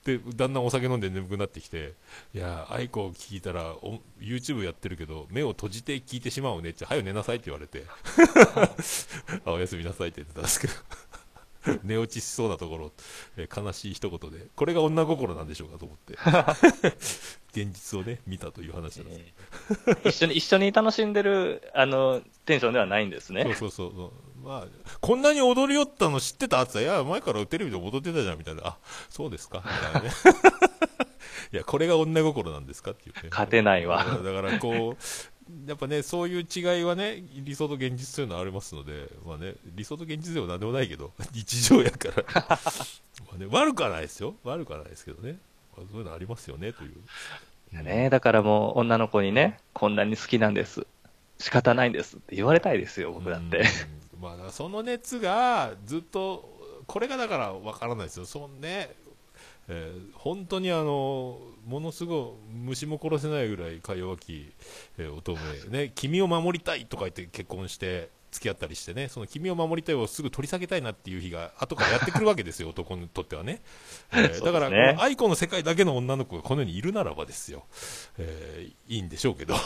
[0.05, 1.93] でだんだんお酒飲んで眠くなってきて
[2.35, 7.85] いや愛子聞いたらお YouTube やってるけど目を閉じて聞いてしまうねって早く寝なさいって言われて。
[9.45, 10.73] あおやすみなさいって言ってたんですけど
[11.83, 12.91] 寝落ちしそうなところ、
[13.37, 16.17] えー悲しい一言でこれが女心なんでしょうかと思って
[17.53, 19.33] 現実をね見たという話なんで
[20.03, 23.43] す一緒に、一緒に楽しんでる、あの、テンションではないんですね。
[23.57, 24.11] そうそうそう。
[24.47, 24.67] まあ、
[24.99, 28.61] こんなに踊りよったの知ってたって言ったら、いや、前からテレビで踊ってたじゃん、みたいな。
[28.65, 28.77] あ、
[29.09, 29.63] そうですか？
[29.63, 30.11] みたいなね。
[31.53, 32.91] いや、これが女心なんですか？
[32.91, 33.29] っていうね。
[33.29, 34.03] 勝てないわ。
[34.03, 35.03] だから、こう、
[35.67, 42.23] やっぱね、そういう違いはね、理想と現実というのはありますので、まあね、理想と現実では何でもないけど、 日常やから。
[42.39, 42.57] ま
[43.35, 44.35] あね、悪くはないですよ。
[44.43, 45.39] 悪くはないですけどね。
[45.75, 47.83] まあそういうのありますよね、という。
[47.83, 50.85] ねだからもう女の子にね、こんなに好きなんです。
[51.39, 53.63] 仕方ないんですって言われたいですよ、僕だって。
[54.15, 54.21] うん。
[54.21, 56.53] まあ、その熱がずっと、
[56.87, 58.25] これがだからわからないですよ。
[58.25, 58.95] そんね、
[59.69, 64.51] えー本当にあの、ものすごい虫も殺せないぐらいか弱き、
[64.97, 73.61] えー乙女、ね、君を守りたいとか言って結婚して、付き合ったりしてね、その君を守りたいをすぐ取り下げたいなっていう日が後からやってくるわけですよ、 男にとってはね。
[74.11, 77.65] えーだから、ね愛子の世界だけの女の子がこの世にいるならばですよ、
[78.17, 79.55] えーいいんでしょうけど。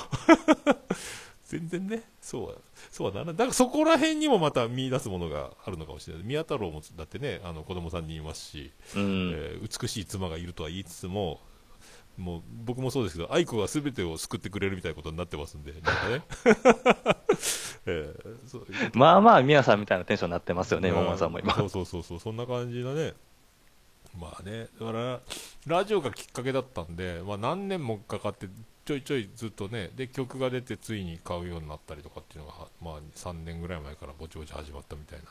[1.48, 2.56] 全然ね、そうは、
[2.92, 3.36] そうはならない。
[3.36, 6.26] だからそこら辺にもまた見出すものがあるのかもしれない。
[6.26, 9.32] 宮太郎もだってね、あの子供さんにいますし、うん。
[9.34, 11.40] えー美しい妻がいるとは言いつつも、
[12.18, 16.22] もう僕もそうですけど、愛子が全てを救ってくれるみたいなことになってますんで、なんかね。
[17.86, 21.56] えーそうまあまあ、宮さんみたいなテンションになってますよね、うん桃山さんも今。
[21.56, 23.14] そうそうそうそう、そんな感じだね。
[24.20, 25.22] まあね、だから、
[25.68, 28.50] ラジオがきっかけだったんで、まあ何年もかかって、
[28.88, 35.26] ちょいちょいずっとね、で、曲が出てついに買うようになったりとかっていうのが、まあ3年ぐらい前からぼちぼち始まったみたいな。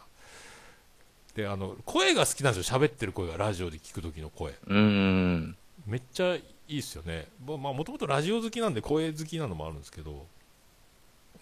[1.35, 4.55] で、あの、声が好きなんですよ、喋ってる声が、ラジオで聞く時の声。
[4.67, 5.57] うん。
[5.87, 7.29] めっちゃいいっすよね。
[7.41, 10.27] ぼまあ、もともとラジオ好きなんで声好きなのもあるんですけど、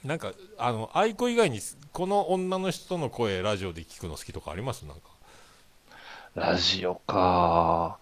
[0.05, 1.61] なんか、あの、愛子以外に、
[1.93, 4.85] この女の人の声、ラジオで聞くの好きとかあります？
[4.85, 5.03] なんか。
[6.35, 7.99] ラジオか。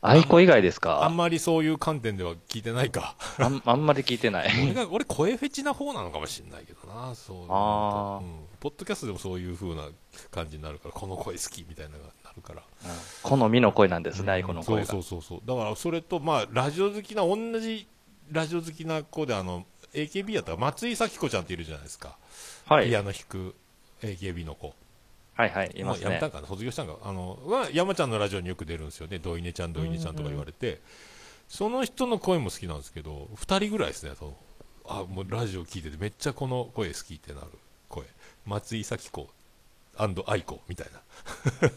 [0.00, 3.16] 愛子以外ですあかんまりそういう観点では聞いてないか。
[3.38, 4.50] あんあんまり聞いてない。
[4.62, 8.38] 俺が、俺声フェチな方なのかもしれないけどな、そういうあーうん。
[8.60, 9.88] ポッドキャストでもそういう風な
[10.30, 12.62] 感じになるから、この声好きみたいなのがなるから。
[13.22, 14.86] 好みの声なんですね、愛子の声が。
[14.86, 15.48] そうそうそうそう。
[15.48, 17.88] だから、それと、まあ、ラジオ好きな、同じ
[18.30, 22.16] ラジオ好きな子で、あの、AKB やったら松井咲子ちゃんっているじゃないですか。
[22.66, 22.88] はい。
[22.88, 23.54] ピアノ弾く
[24.02, 24.74] AKB の子。
[25.38, 26.30] はいはい、いますねもうやめたん。
[26.32, 26.48] かな？
[26.48, 26.96] 卒業したんか？
[27.02, 29.20] あの、は山ちゃんのラジオによく出るんですよね。
[29.20, 30.80] ドイネちゃん、ドイネちゃんとか言われて。
[31.48, 34.12] その人の声も好きなんですけど、二人ぐらいですね。
[34.18, 34.36] その
[34.86, 37.46] あ、もうラジオ聞いててめっちゃこの声好きってなる
[37.88, 38.04] 声。
[38.46, 39.30] 松井咲子
[40.26, 41.70] 愛子みたいな。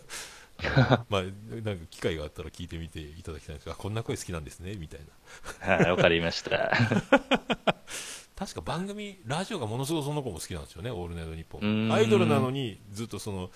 [1.10, 5.00] まあ、なんか機会があったら聞いてみていただきたいんですが、あこんな声好きなんですね、みたい
[5.68, 5.76] な。
[5.76, 6.72] はい、わかりました。
[8.42, 11.94] 確か番組、ラジオがものすごくその子も好きなんですよね、オールナイトニッポン。
[11.94, 13.52] アイドルなのに、ずっとその、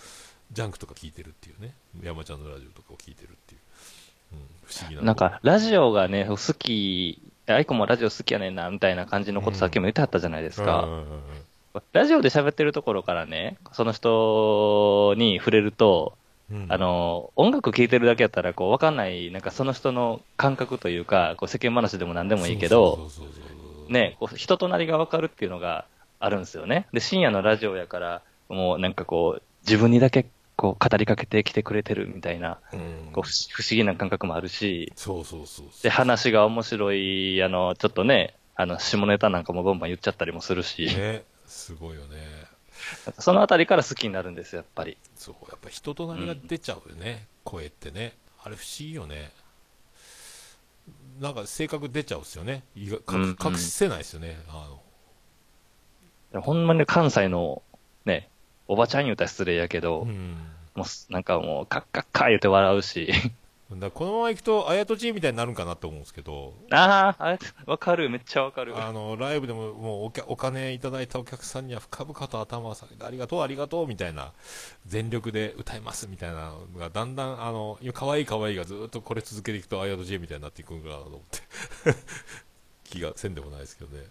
[0.51, 1.73] ジャンクとか聞いてるっていうね、
[2.03, 3.61] 山ちゃんのラジオとかを聞いてるっていう、
[4.33, 5.01] うん、不思議な。
[5.01, 10.88] なんか、ラジオがね、好き、愛子もラジオ好きやねんな、みたいな感じのことさっきも言ってはったじゃないですか。
[11.91, 16.15] ラジオで喋ってるところからね、その人に触れると、
[16.51, 16.67] うん。
[16.69, 23.09] あの、音楽聴いてるだけやったら、こう、わかんない、なんかその人の感覚というか、こう世間話でも何でもいいけど、
[23.89, 25.86] ね、こう人となりがわかるっていうのが
[26.19, 26.88] あるんですよね。
[26.93, 42.17] で、深夜のラジオやから、もうなんかこう、自分にだけこう語りかけてきてくれてるみたいな、うんこう不思議な感覚もあるし、そうそうそうで、話が面白い、あの、ちょっとね、あの、下ネタなんかもバンバン言っちゃったりもするし、ね、すごいよね。
[43.19, 44.97] そのあたりから好きになるんですよ、やっぱり。
[45.15, 48.13] そう、やっぱ人となりが出ちゃうよね、声ってね。
[48.43, 49.31] あれ不思議よね。
[51.20, 52.63] なんか性格出ちゃうっすよね。
[52.76, 54.38] 隠隠せないですよね。
[54.49, 54.82] あの
[56.32, 57.61] でもほんまに関西の、
[58.05, 58.30] ね、
[58.68, 60.36] おばちゃん言うたら失礼やけど、うん。
[60.76, 63.09] もうす、なんかもう、カッカッカー言って笑うし、
[63.72, 68.78] だこのまま行くと、あやとちみたいになるんかなと思うんですけど、ああ、わかる、めっちゃわかる。
[68.78, 74.34] あの、ライブでももうお客お金いただいたお客さんには深々と頭を下げて、ありがとう、ありがとう、みたいな、
[74.86, 81.39] 全力で歌います、みたいなのが、だんだん、あの、可愛い可愛いがずっとこれ続けていくと、あやと J みたいになっていくんかなと思って、
[82.86, 84.03] 気がせんでもないですけどね。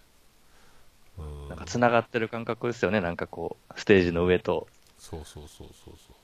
[1.17, 1.49] うん。
[1.49, 4.67] なんか繋がってる感覚ですよね、なんかこう、ステージの上と。
[4.99, 6.14] そうそうそうそうそう。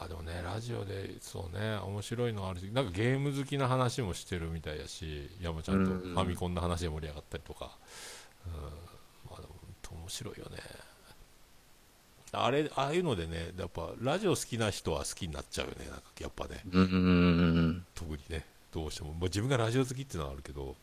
[0.00, 7.76] あ、でもね、ラジオで、そうね、面白いのあるし、なんかゲーム好きな話もしてるみたいやし、山ちゃんとうんファミコンの話で盛り上がったりとか、
[8.46, 8.52] うん、
[9.30, 9.54] まあでも、
[10.02, 10.58] 面白いよね。
[12.32, 16.98] あれ、ああいうのでね、やっぱ、ラジオ好きな人は好きになっちゃうよね、なんかやっぱね、うんうんう
[17.68, 17.86] ん。
[17.94, 19.10] 特にね、どうしても。
[19.10, 20.74] まあ、自分がラジオ好きっていうのはあるけど、うん、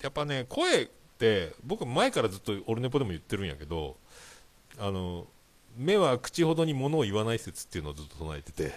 [0.00, 0.88] やっぱね、声っ
[1.18, 3.96] て、僕前からずっとオルネポでも言ってるんやけど、
[4.78, 5.26] あの、
[5.76, 8.72] 目は口ほどに物を言わない説っていうのをずっと唱えてて、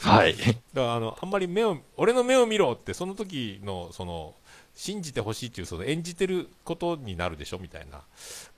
[0.00, 0.36] はい。
[0.36, 4.34] だからあの、あんまり目を、俺の目を見ろって、その時の、その、
[4.74, 8.02] 信じてほしいっていう、その演じてることになるでしょみたいな。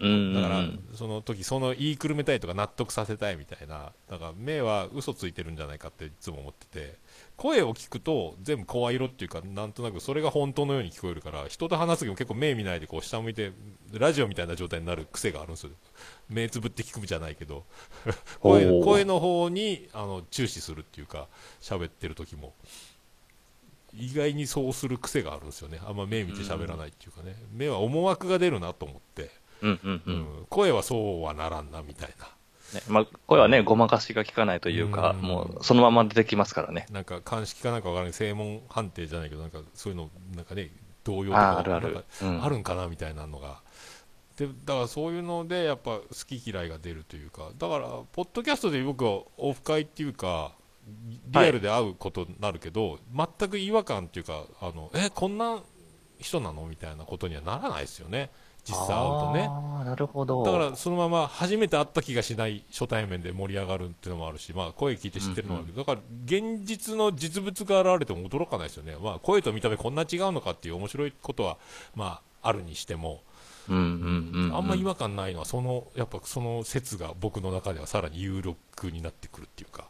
[0.01, 0.65] うんだから、
[0.95, 3.93] その時、その言いくるめたいとか納得させたいみたいな。
[4.11, 6.97] だから、目は嘘ついてるんじゃないかっていつも思ってて、
[7.37, 13.53] 声を聞くと全部声色っていうか、なんとなくそれが本当のように聞こえるから、人と話す時も結構目見ないでこう下向いて、
[13.93, 15.71] ラジオみたいな状態になる癖があるんですよ。
[16.29, 17.65] 目つぶって聞くじゃないけど、
[18.41, 21.29] 声声の方にあの注視するっていうか、
[21.61, 22.55] 喋ってる時も。
[23.95, 25.81] 意外にそうする癖があるんですよね。
[25.85, 27.35] あんま目見て喋らないっていうかね。
[27.53, 29.31] 目は思惑が出るなと思って、
[29.63, 30.03] うんうんう。
[30.05, 32.27] うんん声はそうはならんなみたいな。
[32.75, 36.87] ねまあ、声はね、ごまかしが効かないというか、うんもう、そのまま出てきますからね。
[36.91, 40.71] なんか鑑識かなんかわからない正門判定じゃないけどなんかそういうのなんかね
[41.05, 43.63] 動揺とかあるあるあるんかなみたいなのが
[44.39, 50.53] でだからそういうのでやっぱ好き嫌いが出るというかだからポッドキャストで僕はオフ会っていうか
[51.31, 55.59] リアルで会うことになるけど、全く違和感っていうかあのえこんな
[56.19, 56.67] 人なの？
[56.67, 58.31] みたいなことにはならないですよね。
[58.65, 59.49] 実際会うとね。
[59.85, 60.43] なるほど。
[60.45, 71.57] だからそのまま初めて会った気がしない初対面で盛り上がるっていうのもあるし、まあ、声聞いて知ってるのもあるけど、だから現実の実物が現れても驚かないですよね、まあ、声と見た目こんな違うのかっていう面白いことは、
[71.95, 73.23] まあ、あるにしても、
[73.69, 74.57] うんうんうんうん。
[74.57, 79.89] あんま違和感ないのはそのやっぱその説が僕の中ではさらに有力になってくるっていうか、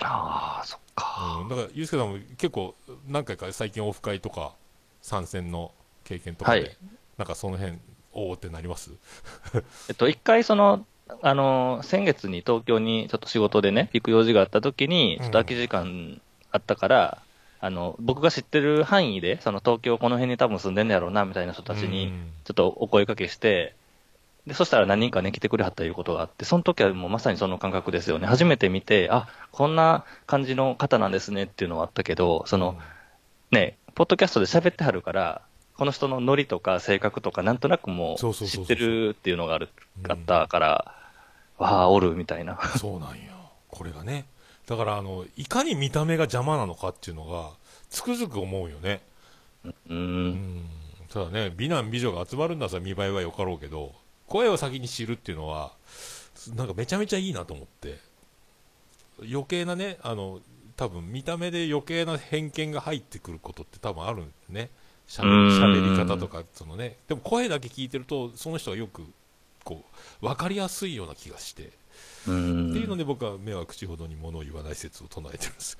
[0.00, 1.40] ああ、そっか。
[1.42, 2.74] うん、だからユースケさんも結構
[3.08, 4.54] 何回か最近オフ会とか
[5.02, 5.72] 参戦の
[6.04, 6.76] 経験とかで、はい
[7.16, 7.78] なんかその辺
[8.12, 8.90] おおってなります？
[9.88, 10.84] えっと、一回その、
[11.22, 16.20] あの、先月に東京にちょっと仕事でね、行く用事があった時に、ちょっと空き時間
[16.50, 17.22] あったから、
[17.64, 23.74] あの、僕が知ってる範囲で、その東京この辺に多分住んでんねやろうな、みたいな人たちに、うんちょっとお声かけして、
[24.46, 28.26] で、そしたら何人かね、来てくれはったいうことがあって、その時はもうまさにその感覚ですよね。
[28.26, 32.76] 初めて見て、あ、こんな感じの方なんですねっていうのはあったけど、その、
[33.50, 35.40] ね、ポッドキャストで喋ってはるから、
[35.78, 39.70] この人のノリとか性格とかなんとなくもそう知ってるっていうのがある、
[40.12, 40.94] ったから、
[41.56, 42.60] わあ、おるみたいな。
[42.76, 43.32] そうなんよ。
[43.68, 44.26] これがね。
[44.66, 47.50] だから、あの、いかに見た目が邪魔なのかっていうのが、
[47.90, 49.00] つくづく思うよね。
[49.64, 49.74] う。
[49.90, 50.64] うんん。
[51.08, 53.92] ただね、美男美女が集まるんだったら見栄えはよかろうけど、
[54.26, 55.72] 声を先に知るっていうのは、
[56.56, 57.98] なんかめちゃめちゃいいなと思って。
[59.20, 60.40] 余計なね、あの、
[60.76, 64.70] 多分見た目で余計な偏見が入ってくることって多分あるんだよね。
[65.06, 65.28] しゃべ
[65.80, 66.96] り方とか、そのね。
[67.06, 69.04] でも声だけ聞いてると、その人がよく、
[69.62, 69.84] こ
[70.22, 71.70] う、わかりやすいような気がして。
[72.28, 72.70] うん。
[72.70, 75.78] っていうので僕は目は口ほどに物を言わない説を唱えてるんです。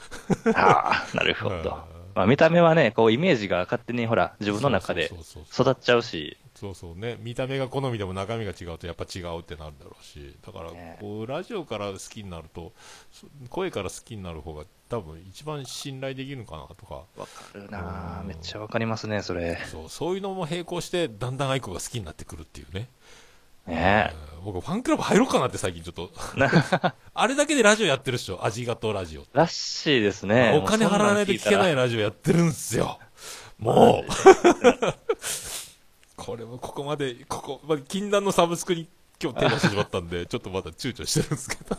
[0.55, 1.71] ああ、なるほうんど。
[2.15, 5.11] まあ見た目はね、こうイメージが勝手にほら、自分の中で
[5.53, 7.19] 育っちゃうし、そうそうね。
[7.21, 10.37] 見た目が好みでも中身が違うとやっぱ違うってなるだろうし。
[10.47, 10.99] だからね。
[11.01, 12.73] こうラジオから好きになると
[13.11, 16.95] そ声から好きになる方が多分一番信頼できるのかなとか。
[17.17, 18.21] わかるなあ。
[18.21, 18.29] うん。
[18.29, 19.59] めっちゃわかりますね、それ。
[19.67, 22.89] そうそういうのも並行してだんだん愛子が好きになってくるっていうね、
[23.67, 26.11] ねうん僕ファンクラブ入ろうかなって最近ちょっと
[27.15, 30.61] あれだけでラジオやってるっしょ味がとラジオらしいですね。
[30.63, 31.75] お金払わないと聞けないい。
[31.75, 32.99] ラジオやってるんすよ。
[33.59, 34.11] もう。
[36.17, 38.87] これもここまで、ここ、まあ、禁断のサブスクに
[39.23, 41.77] 今日手出してしまったんで、ちょっとまだ躊躇してるんですけど、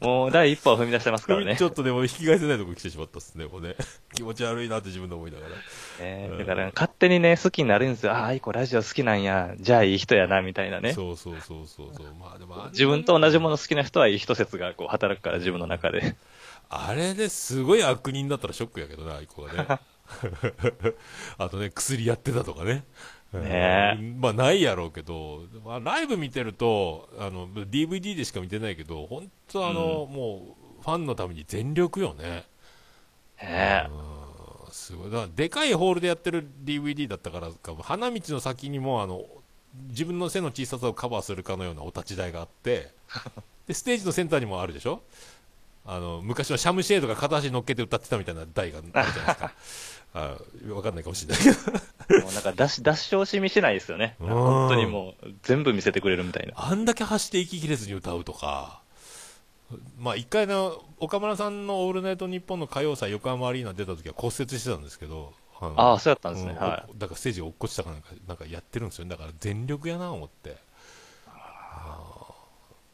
[0.00, 1.56] もう第一歩を踏み出してますからね。
[1.58, 3.74] ちょっとでも引き返せないとこ来てしまったっすね、もうね。
[4.14, 5.52] 気持ち悪いなって自分で思いながら。
[5.52, 8.12] うんねだから、勝手にね、好きになるんですよ。
[8.12, 9.54] ああ、アイコラジオ好きなんや。
[9.58, 10.92] じゃあいい人やな、みたいなね。
[10.92, 12.14] そうそうそうそうそう。
[12.18, 16.16] まあでも自分と同じもの好きな人はいい人説がこう働くから、自分の中で。
[16.68, 19.66] あれですごい悪人だったらショックやけどね、アイコがね。
[21.38, 22.84] あとね、薬やってたとかね。
[23.40, 32.44] ねうんまあないやろうけど、まあ、ライブ見てると、あの、DVD でしか見てないけど、本当あの、もう、ファンのために全力よね。
[33.40, 35.10] ねうんすごい。
[35.10, 39.24] だでかいホールでやってる DVD だったからか、花道の先にも、あの、
[39.88, 42.92] 自分の背の小ささをカバーするかのようなお立ち台があって、
[43.66, 45.02] で、ステージのセンターにもあるでしょ？
[45.84, 49.52] あの、昔のシャムシェードが片足乗っけて歌ってたみたいな台があるじゃないですか。
[50.14, 50.36] あ
[50.68, 52.22] わかんないかもしれないけど。
[52.24, 54.16] もうなんか出し、出し惜しみしないですよね。
[54.20, 56.52] うん本当にもう、全部見せてくれるみたいな。
[56.56, 58.82] あんだけ走って息切れずに歌うとか、
[59.98, 66.52] まあ一回の、岡村さんのオールナイトニッポンの歌謡祭横浜アリーナ出た時は骨折してたんですけど、のああ、そうやったんですね。
[66.52, 69.10] うんはおだからステージが落っこちたかなんか、なんかやってるんですよね。
[69.10, 70.50] だから全力やな思って。
[70.50, 70.54] い。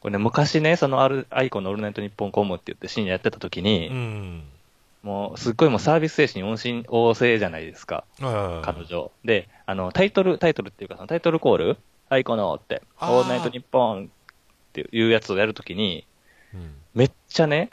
[0.01, 4.43] これね、昔ね、そのアル、アイコンのオールナイトニッポンコムって言って深夜やってた時に、うん。
[5.03, 8.03] もう、すっごいもうサービス精神旺盛旺盛じゃないですか。
[8.19, 9.11] はい彼女。
[9.23, 11.77] で、あの、タイトル、タイトルっていうか、そのタイトルコール
[12.09, 14.07] アイコのって、オールナイトニッポンっ
[14.73, 16.05] ていうやつをやるときに、
[16.53, 16.75] うん。
[16.93, 17.69] めっちゃね、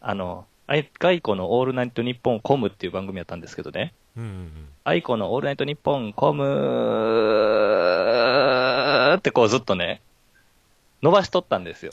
[0.00, 4.50] あの、アイアイコのオールナイトニッポンコムっていう番組やったんですけどね、うんうん
[4.84, 6.44] アイコのオールナイトニッポンコム
[9.16, 10.00] ってこうずっとね、
[11.02, 11.92] 伸ばしとったんですよ。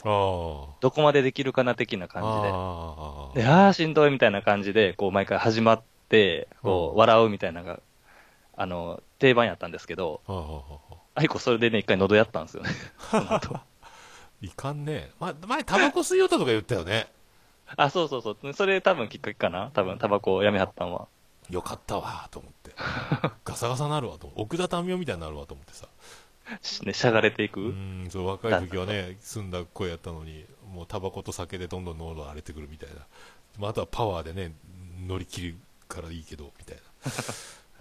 [0.80, 2.08] どこまでできるかな的なあ。
[2.08, 3.34] 感じああ。
[3.34, 3.42] で。
[3.42, 7.80] で、あーしんどいみたいな感じで、こう毎回始まって、こう笑うみたいなのが、
[8.56, 12.70] あの、定番やったんですけど、ああああアイコそれでね、一回喉やったんですよね。
[13.10, 13.58] その後
[14.40, 17.06] いかんねま、前タバコ吸いよったとか言ったよね。
[17.76, 18.52] あ、そうそうそう。
[18.52, 21.06] それ多分きっかけかな多分タバコをやめはったんは。
[21.50, 22.72] よかったわと思って。
[23.44, 24.32] ガサガサなるわと。
[24.36, 25.86] 奥田民生みたいになるわと思ってさ。
[26.62, 27.60] しね、しゃがれていく。
[27.60, 32.96] うん、そう、若い時はね、澄んだ声やったのに、もうタバコと酒でどんどん喉が荒れてくるみたいな。
[33.58, 34.52] まあ、あとはパワーでね、
[35.06, 35.54] 乗り切る
[35.88, 36.82] からいいけど、みたいな。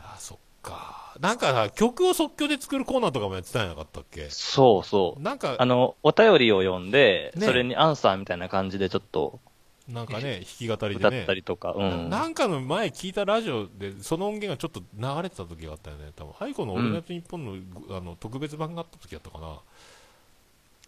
[0.13, 1.15] あそっか。
[1.19, 4.29] なんかさ、曲を即興で作るコーナーとかもやってたんやなかったっけ？
[4.29, 5.21] そうそう。
[5.21, 9.39] なんかあ、の、お便りを読んで、ねそれにアンサーみたいな感じでちょっと
[9.87, 11.23] なんかね、 弾き語り歌でね。
[11.23, 12.09] ったりとか、うん。
[12.09, 16.11] ななんかの前聞いたラジオで、その音源がちょっと流れてた時があったよね。
[16.15, 17.45] 多分、ハイコのオールナイトニッポン
[17.89, 19.59] の,、あの特別版があった時だったかな。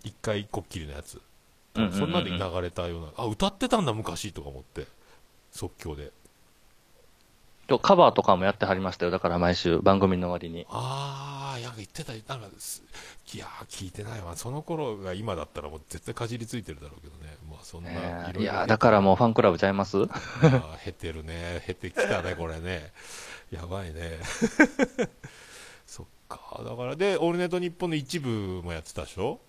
[0.04, 1.16] 一回こっきりのやつ。
[1.76, 4.88] うんうんうんうんそんなで流れたような、あ、歌ってたんだ昔とか思って。
[5.52, 6.12] 即興で。
[7.68, 9.12] 今日カバーとかもやってはりましたよ。
[9.12, 10.68] だから毎週番組の終わりに。
[10.70, 12.84] あー、なんか言ってた、なんかす、
[13.34, 14.36] いやー、聞いてないわ。
[14.36, 17.36] その頃が今だったらもう絶対かじりついてるだろうけどね。
[17.50, 19.98] まあそんな、ねいや、だからもうファンクラブちゃいます？
[19.98, 21.64] あー減ってるね。
[21.66, 22.92] 減ってきたね、これね。
[23.52, 24.20] やばいね。
[25.88, 26.62] そっか。
[26.64, 29.40] だから、で、オールネット日本の一部もやってたでしょ、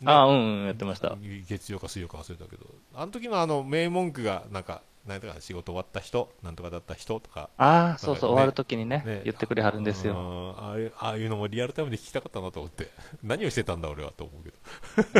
[0.00, 1.16] ねああ、うん、うん、やってました。
[1.48, 10.14] 月曜か水曜か忘れたけど、あの時のあの名文句が、なんか、なんとか仕事終わった人、なんとかだった人とか、ああ、そうそう、ね終わるときにねね言ってくれはるんですよ。
[10.14, 12.90] うんああいうああいうのもリアルタイムで聞きたかったなと思って、
[13.22, 14.50] 何をしてたんだ俺はと思うけ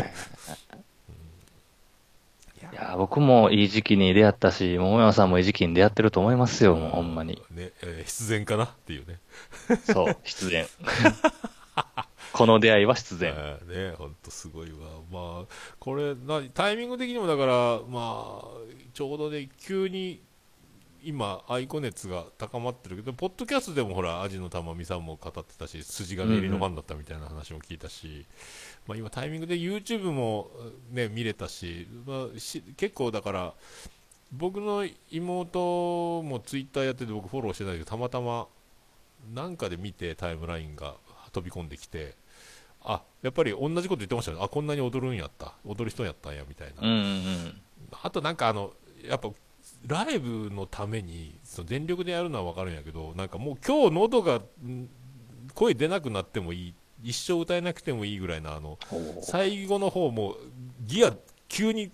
[0.00, 0.06] ど。
[2.72, 7.40] いや、僕もいい時期に出会ったし、桃山さんもいい時期に出会ってると思いますよ、もうほんまに。
[7.50, 9.18] ね、えー必然かなっていうね。
[9.84, 10.66] そう、必然。
[12.36, 13.34] この出会いは必然。
[13.66, 14.76] ね、本当すごいわ。
[15.10, 15.46] まあ、
[15.78, 18.44] これ、なタイミング的にもだから、まあ、
[18.92, 20.20] ちょうどね、急に、
[21.02, 28.26] 今、アイコ熱が高まってるけど、ポッドキャストでもほら、アジの玉美さんも語ってたし、筋金入りのファンだったみたいな話も聞いたし、
[28.88, 30.50] まあ今タイミングで YouTube も
[30.90, 33.54] ね、見れたし、まあ、し結構だから、
[34.32, 38.48] 僕の妹もツイッターやってて僕フォローしてないけど、たまたま
[39.32, 40.96] なんかで見てタイムラインが
[41.32, 42.14] 飛び込んできて、
[42.86, 44.38] あ、やっぱり同じこと言ってましたね。
[44.40, 45.54] あ、こんなに踊るんやった。
[45.64, 46.86] 踊る人やったんや、みたいな。
[46.86, 47.60] うんうん
[48.02, 48.72] あとなんかあの、
[49.08, 49.30] やっぱ、
[49.86, 54.88] ライブのために、その全力でやるのはわかるんやけど、なんかもう今日喉が、ん
[55.54, 59.22] 声出なくなってもいい、一生歌えなくてもいいぐらいな、あの、うん。
[59.22, 60.36] 最後の方も、
[60.84, 61.14] ギア、
[61.48, 61.92] 急に、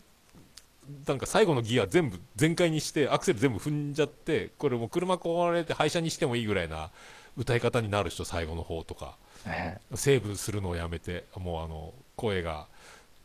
[1.07, 6.91] なんか最後のギア全部全開にして、アクセル全部踏んじゃって、これもう車壊れて廃車にしてもいいぐらいな
[7.37, 9.17] 歌い方になる人、最後の方とか。
[9.47, 12.67] ねセーブするのをやめて、もうあの、声が、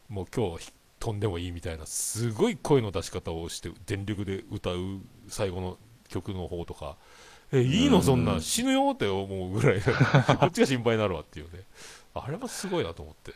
[0.09, 5.77] もう今日飛んでもいいみたいな、すごい声の出し方をして、全力で歌う最後の
[6.09, 6.95] 曲の方とか、
[7.51, 9.81] え、いいのそんなん、死ぬよって思うぐらい、
[10.39, 11.63] こっちが心配になるわっていうね。
[12.13, 13.33] あれもすごいなと思って。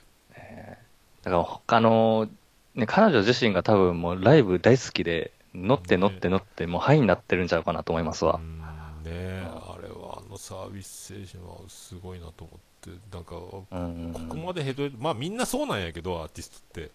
[1.23, 2.27] だから他の、
[2.73, 8.39] ね、彼女自身が多分もうライブ大好きで、乗って乗って乗って、もうハイになってるんちゃうかなと思いますわ。
[8.41, 8.61] うん
[9.03, 12.70] ねあれはあのサービス精神はすごいなと思って、
[13.13, 13.35] なんか、
[13.71, 14.11] うん。
[14.13, 16.91] ここまでヘトヘト、まあみんなそうなんやけど、アーティストって。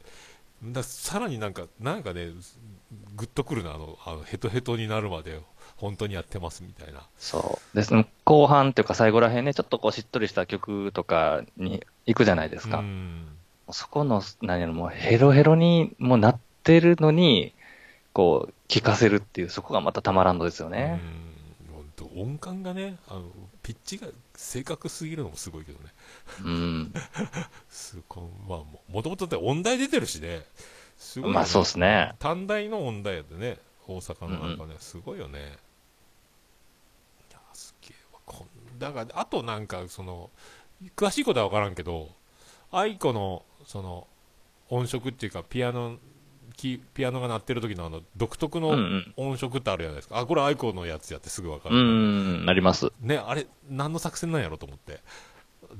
[0.64, 2.30] ださらになんか、なんかね、
[3.14, 5.40] グッとくるな、あの、あのヘトヘトになるまで、
[5.76, 7.02] 本当にやってますみたいな。
[7.18, 7.76] そう。
[7.76, 12.78] ですね、後半っていうか最後らへんね、ちょっとこうしっとりした曲とかに行くじゃないですか。
[12.78, 13.26] うん。
[13.70, 17.52] そこの、何やろ、もうヘロヘロにもうなってるのに、
[18.12, 21.00] こう、聴かせるっていう、そこがまたたまらんのですよね。
[21.02, 21.25] うん。
[21.98, 23.30] 本当音感がね、あの、
[23.62, 25.94] ピッチが正確すぎるのもすごいけどね。
[26.44, 26.94] うん。
[27.70, 30.46] すごい、まあ、ももともとって音大出てるしね。
[30.98, 31.34] すごい、ね。
[31.34, 32.14] まあそうですね。
[32.18, 35.58] 短大の音大やでね、大阪のなんかね、すごいよね。
[37.30, 38.20] いや、すげえわ。
[38.26, 40.30] こんだから、あとなんか、その、
[40.96, 42.10] 詳しいことは分からんけど、
[42.70, 44.06] 愛子の、その、
[44.68, 45.98] 音色っていうか、ピアノ、
[46.56, 49.12] キピアノが鳴ってる時のあの、独特のうんうん。
[49.16, 50.18] 音色ってあるじゃないですか。
[50.18, 51.78] あ、これ愛子のやつやってすぐ分かうる。
[51.78, 52.92] ん、なります。
[53.00, 55.00] ね、あれ、何の作戦なんやろと思って。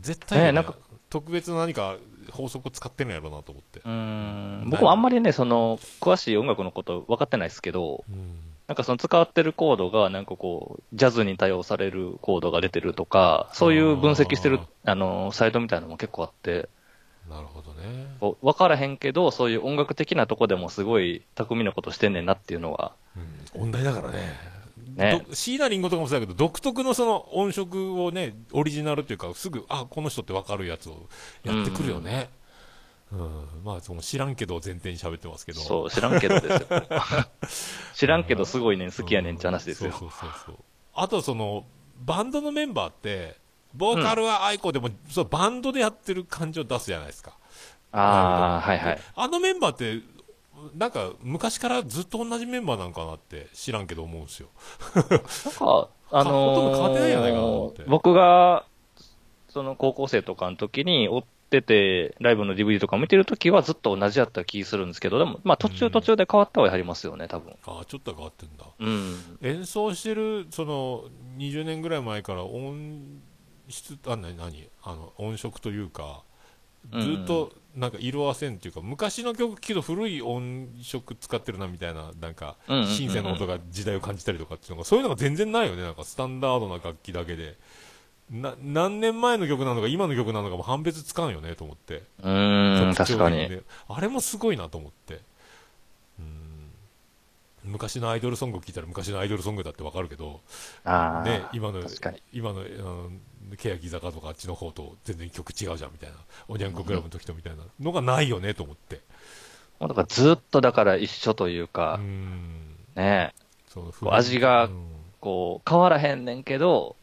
[0.01, 0.75] 絶対、ねねなんか
[1.09, 1.97] 特別な何か
[2.31, 3.81] 法則を使ってるんやろなと思って。
[3.85, 4.65] うん。
[4.69, 16.69] 僕もあんまりね、その、詳しい音楽のこと分かってないですけど、うんなんかその使ってるコードが、なんかこう、ジャズに対応されるコードが出てるとか、そういう分析してる、あの、サイトみたいなのも結構あって、
[17.29, 18.07] なるほどね。
[18.21, 22.93] こう分からへんけど、そういう音楽的なとこでもすごい巧みなことしてんねんなっていうのは、
[23.57, 24.57] うん、音大だからね。
[24.95, 31.09] ねど椎名林檎とかもそうだけど、独特のその音色をね、オリジナルっていうか、すぐ、あ、この人ってわかるやつを
[31.43, 32.31] やってくるよね。
[33.13, 35.61] うん、まあ、その知らんけどを前提に喋ってますけど。
[35.61, 36.83] そう、知らんけどですよ。
[37.95, 39.93] 知らんけどすごいねん、好きやねんって話ですよ。
[39.93, 40.57] そうそうそうそう。
[40.95, 41.67] あとその、
[42.01, 43.37] バンドのメンバーって、
[43.77, 47.33] ボーカルは愛子でも、そうバンドでやってる感じを出すじゃないですか。
[47.93, 48.99] ああ、はいはい。
[49.15, 50.03] あのメンバーって、
[50.75, 54.49] なんか昔からずっと同じメンバーなんかなって知らんけど思うんですよ。
[54.95, 58.65] なんか、あほとんど変わってないんじゃないかなと思ってのー僕が、
[59.49, 67.55] その高校生とかの時に追っってて、ライブの DVD とか見てるときはずっと同じやった気するんですけど、でも、まあ途中途中で変わったはやりますよね、多分。
[67.65, 68.67] ああ、ちょっと変わってんだ。
[68.79, 69.39] うん。
[69.43, 71.05] 演奏してる、その、
[71.39, 73.21] 20年ぐらい前から音
[73.69, 76.23] 質、あ、なに、何あの、音色というか、
[76.93, 85.83] ずっと、なんか色あせんっていうか、昔の曲聴くと古い音色使ってるなみたいな、なんかシンセの音が時代を感じたりとかっていうのが、そういうのが全然ないよね。
[85.83, 87.59] なんかスタンダードな楽器だけで。
[88.31, 92.03] な、何年前の曲なのか今の曲なのかも判別つかんよねと思って。
[92.23, 93.61] うーん、確かに。
[93.89, 95.21] あれもすごいなと思って。
[96.19, 97.71] うん。
[97.73, 100.41] 昔のアイドルソングを聴いたら昔のアイドルソングだってわかるけど、
[101.25, 101.83] ね、今の。
[102.33, 103.11] 今の、あの、
[103.57, 106.17] 欅坂とかあっちの方と全然曲違うじゃんみたいな、
[106.49, 109.01] おにゃんこクラブの時とみたいなのがないよねと思って。
[109.79, 112.77] もうだからずっとだから一緒といううか、ん。
[112.95, 113.35] ね、
[113.69, 114.87] そう味がうん
[115.21, 116.97] こう、変わらへんねんけど、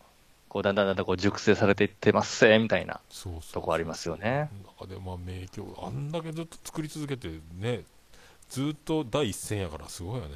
[0.47, 3.01] こう、だんだんだんだんこう熟成されていってますせ、みたいな
[3.51, 4.49] とこありますよね。
[4.79, 7.27] 中でまあ名曲、あんだけずっと作り続けて
[7.59, 7.83] ね、
[8.49, 10.35] ずっと第一線やからすごいよね。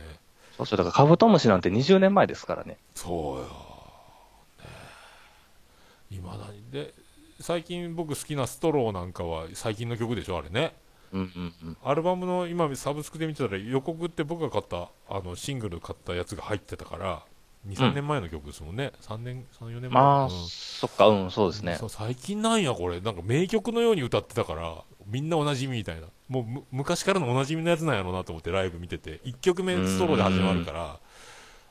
[0.58, 2.78] そうそう、だからカブトムシなんて20年前ですからね。
[2.96, 3.46] そうよ。
[6.12, 6.94] ね今何で、
[7.40, 10.74] 最近僕好きなストローなんかは最近の曲でしょ、あれね。
[11.14, 11.78] うんうんうん。
[11.84, 17.24] アルバムの今サブスクで見てたら予告って僕が買ったあのシングル買ったやつが入ってたから
[17.68, 18.92] 2、3年前の曲ですもんね。
[19.02, 19.90] 3年、3、4年前。
[19.90, 23.02] まあ、うんそっか、うん、そうですね最近なんやこれ。
[23.02, 26.08] なんか名曲のように歌ってたから、みんなおなじみみたいな。
[26.28, 31.00] もうむ昔からのおなじみのやつなんやろうなと思ってライブ見てて、1曲目ストローで始まるから、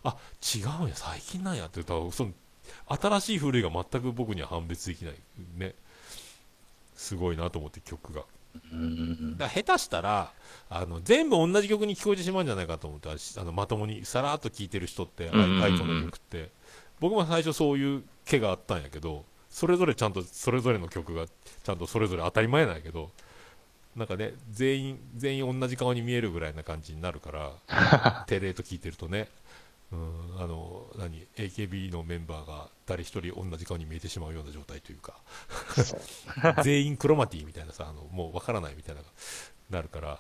[0.05, 0.16] あ、
[0.55, 2.11] 違うんや、最近なんやって歌う。
[2.12, 2.32] その、
[2.89, 5.14] 新しい古いが全く僕には判別できない。
[5.57, 5.75] ね。
[6.95, 8.23] すごいなと思って曲が。
[8.73, 9.37] うん。
[9.37, 10.33] だ下手したら
[10.71, 16.51] あの全部同じ曲に聞こえてしまうんじゃないかと思ってあのまともにさらっと聴いてる人って、アイコンの曲って
[17.01, 23.11] 僕も最初そういう気があったんやけどそれぞれちゃんとそれぞれの曲がちゃんとそれぞれ当たり前なんやけど
[23.95, 27.33] なんかね全員全員同じ顔に見えるぐらいな感じになるか
[27.69, 29.29] らテレーと聞いてるとね
[29.93, 35.14] うんあの何 AKB のメンバーが誰一人同じ顔に見えてしまうような状態というか
[36.64, 39.03] 全員クロマティみたいなさあのもうわからないみたいな
[39.70, 40.18] なるから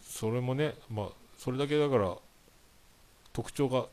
[0.00, 2.16] それもねまあそれだけだから
[3.32, 3.86] 特徴が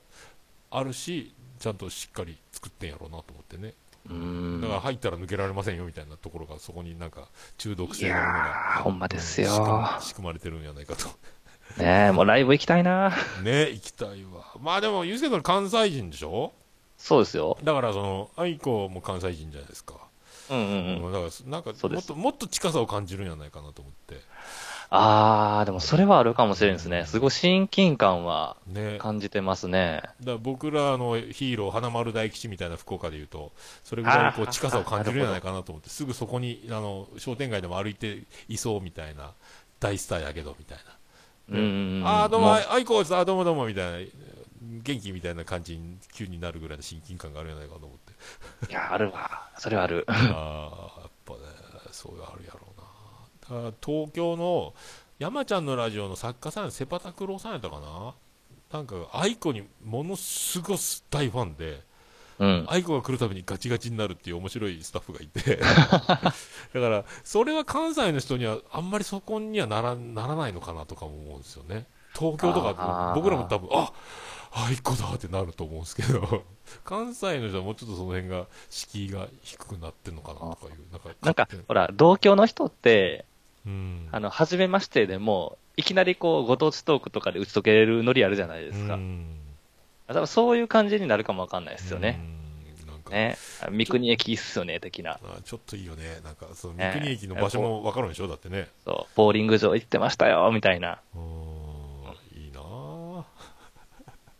[0.71, 3.73] あるしちゃんとしっかり作ってんやろうなと思ってね。
[4.09, 4.61] うん。
[4.61, 9.49] だから入ったら抜けられませんよみたいなところがそこになんか中毒い性のものやがー、ほんまですよ。
[9.49, 11.07] 仕組ま仕組まれてるんじゃないかと
[11.77, 13.11] ねえ、もうライブ行きたいな。
[13.43, 16.53] ね行きたいわまあでもゆうすけさん関西人でしょ？
[16.97, 17.57] そうですよ。
[17.63, 19.95] だからその愛子も関西人じゃないですか、
[20.49, 21.11] うんうんうん。
[21.11, 24.21] だからなんかもっともっと近さを感じるんじゃないかなと思って
[24.89, 27.05] あー、でもそれはあるかもしれんですね。
[27.07, 30.03] すごい親近感はね感じてますね。
[30.19, 33.51] だから僕らのヒーロー、花丸大吉みたいな福岡でいうと、
[33.83, 39.31] それぐらいこう近さを感じるんじゃないかなと思って、すぐそこにあの商店街でも歩いていそうみたいな、
[39.79, 40.83] 大スターやけどみたいな。
[41.49, 41.63] うんうん
[41.97, 42.07] うん。
[42.07, 44.09] ああ、どうも、もあいこです、あーどうもどうもみたいな、
[44.61, 48.71] 元気みたいな感じに急になるぐらいの親近感があるんじゃないかと思って。
[48.71, 49.49] いや、あるわ。
[49.57, 50.05] それはある。
[50.07, 50.13] あ
[50.97, 51.39] あ、やっぱね、
[51.91, 52.59] そういうのあるやろ
[53.51, 53.69] うな。
[53.69, 54.73] だ東京の
[55.19, 58.13] 山ちゃんのラジオの作家さん、セパタクローさんやったかな
[58.71, 60.77] なんか、愛子にものすごい
[61.09, 61.81] 大ファンで、
[62.39, 62.65] うん。
[62.67, 65.57] 愛子が来るたびにガチガチになるっていう面白いスタッフがいて。
[65.61, 65.65] だ
[66.05, 66.33] か
[66.73, 71.85] らそれは関西の人にはあんまりそこにはならならないのかなとかも思うんですよね。
[72.13, 73.91] 東京とか僕らも多分あ
[74.51, 76.43] 愛子だってなると思うんですけど。
[76.83, 83.25] 関西の人はもうちょっとその辺が敷居が低くなってんのかなとかいうなんかなんかほら、同郷の人って、
[83.65, 84.07] うん。
[84.11, 88.95] あの、初めましてでも、いきなりこう、ご当地トークとかで打ち解けれるノリあるじゃないですか。
[88.95, 89.42] うん
[90.13, 92.19] 多分そういう感じになるかもわかんないですよね。
[93.13, 93.37] ね。
[93.37, 95.19] 三国駅いいっすよね、的な。
[95.23, 100.99] あちょっといいよねなんかそのね三国駅の場所も分かるんでしょだってねそう、ボーリング場行ってましたよ、みたいな。
[101.15, 101.21] うん
[102.35, 103.25] いいなあ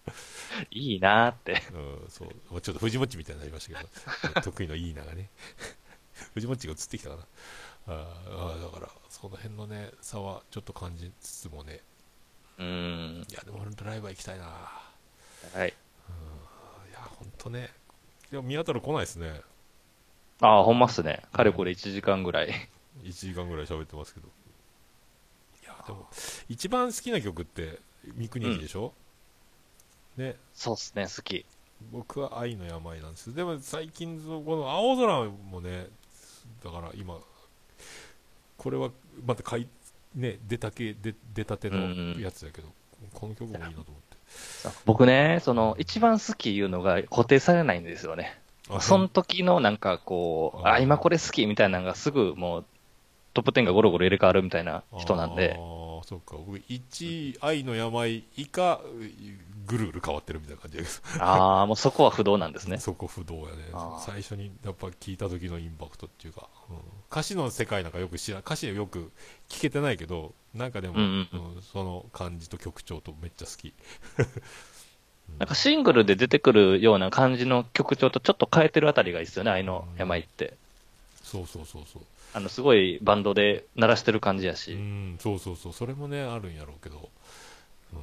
[0.71, 1.61] いいなーって。
[1.73, 2.61] うん、そう。
[2.61, 5.29] ちょっと藤もっちみたいになりましたけど、 得意のいい名がね。
[6.33, 7.27] 藤もっちが映ってきたかな。
[7.87, 11.81] あーあー、だから、その辺のね、差はちょっと感じつつもね、
[12.59, 13.25] うーん。
[13.29, 14.92] いや、でも俺ドライバー行きたいな。
[15.53, 15.69] はい。
[15.69, 17.69] いや、ほんとね。
[18.31, 19.41] でも宮太郎来ないですね。
[20.41, 21.23] ああ、ほんまっすね。
[21.31, 22.49] かれこれ1時間ぐらい。
[23.03, 24.27] 1時間ぐらい喋ってますけど。
[24.27, 26.07] いや、でも、
[26.49, 27.79] 一番好きな曲って、
[28.17, 28.93] 三国駅でしょ、
[30.17, 31.45] ね、そうっすね、好き。
[31.91, 35.87] 僕は愛の病なんですでも最近この青空もね
[36.63, 37.17] だから今
[38.57, 38.89] これは
[39.25, 39.67] またかい
[40.15, 42.67] ね出たけ出出たてのやつだけど、
[43.13, 43.91] この曲もいいなと思って
[44.85, 48.39] 僕ね、その、一番好きいうのが固定されないんですよね。
[48.69, 52.65] あその時のなんかこう、ああ、今これ好きみたいなのがすぐもう
[53.33, 55.57] トップ10がゴロゴロ入れ替わるみたいな人なんであ、あ、
[56.05, 56.37] そっか。
[56.37, 58.79] 僕、1位、愛の病以下、
[59.65, 61.01] ぐるぐる変わってるみたいな感じです。
[61.19, 62.77] ああ、もうそこは不動なんですね。
[62.79, 63.71] そこ不動やね
[64.05, 66.77] 最初にやっぱ聞いた時のインパクトっていうか、うん
[67.11, 69.11] 歌詞の世界なんかよく知ら歌詞よく
[69.47, 73.73] 聞けてないけど、なんかでも、うんうんうんその感じと曲調とめっちゃ好き。
[75.37, 80.57] なんかシングルで出てくるような感じの曲調とちょっと変えてるあたりがいいですよね、愛の病って。
[81.23, 82.01] そうそうそうそう。
[82.33, 84.73] あの、すごいバンドで鳴らしてる感じやし。
[84.73, 87.09] うん、そうそうそう、それもね、あるんやろうけど、
[87.93, 87.99] うん、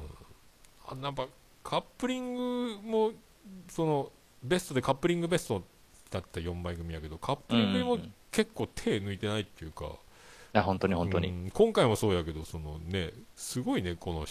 [0.87, 1.27] あなんか
[1.63, 3.11] カップリングも、
[3.69, 4.11] その
[4.43, 5.63] ベストでカップリングベスト
[6.09, 9.87] だった4枚組やけど、カップリングにもうん結構手抜いてないっていうか、い
[10.53, 11.27] や、本当に本当に。
[11.29, 14.25] うん今回もそうやけど、そのね、すごいね、この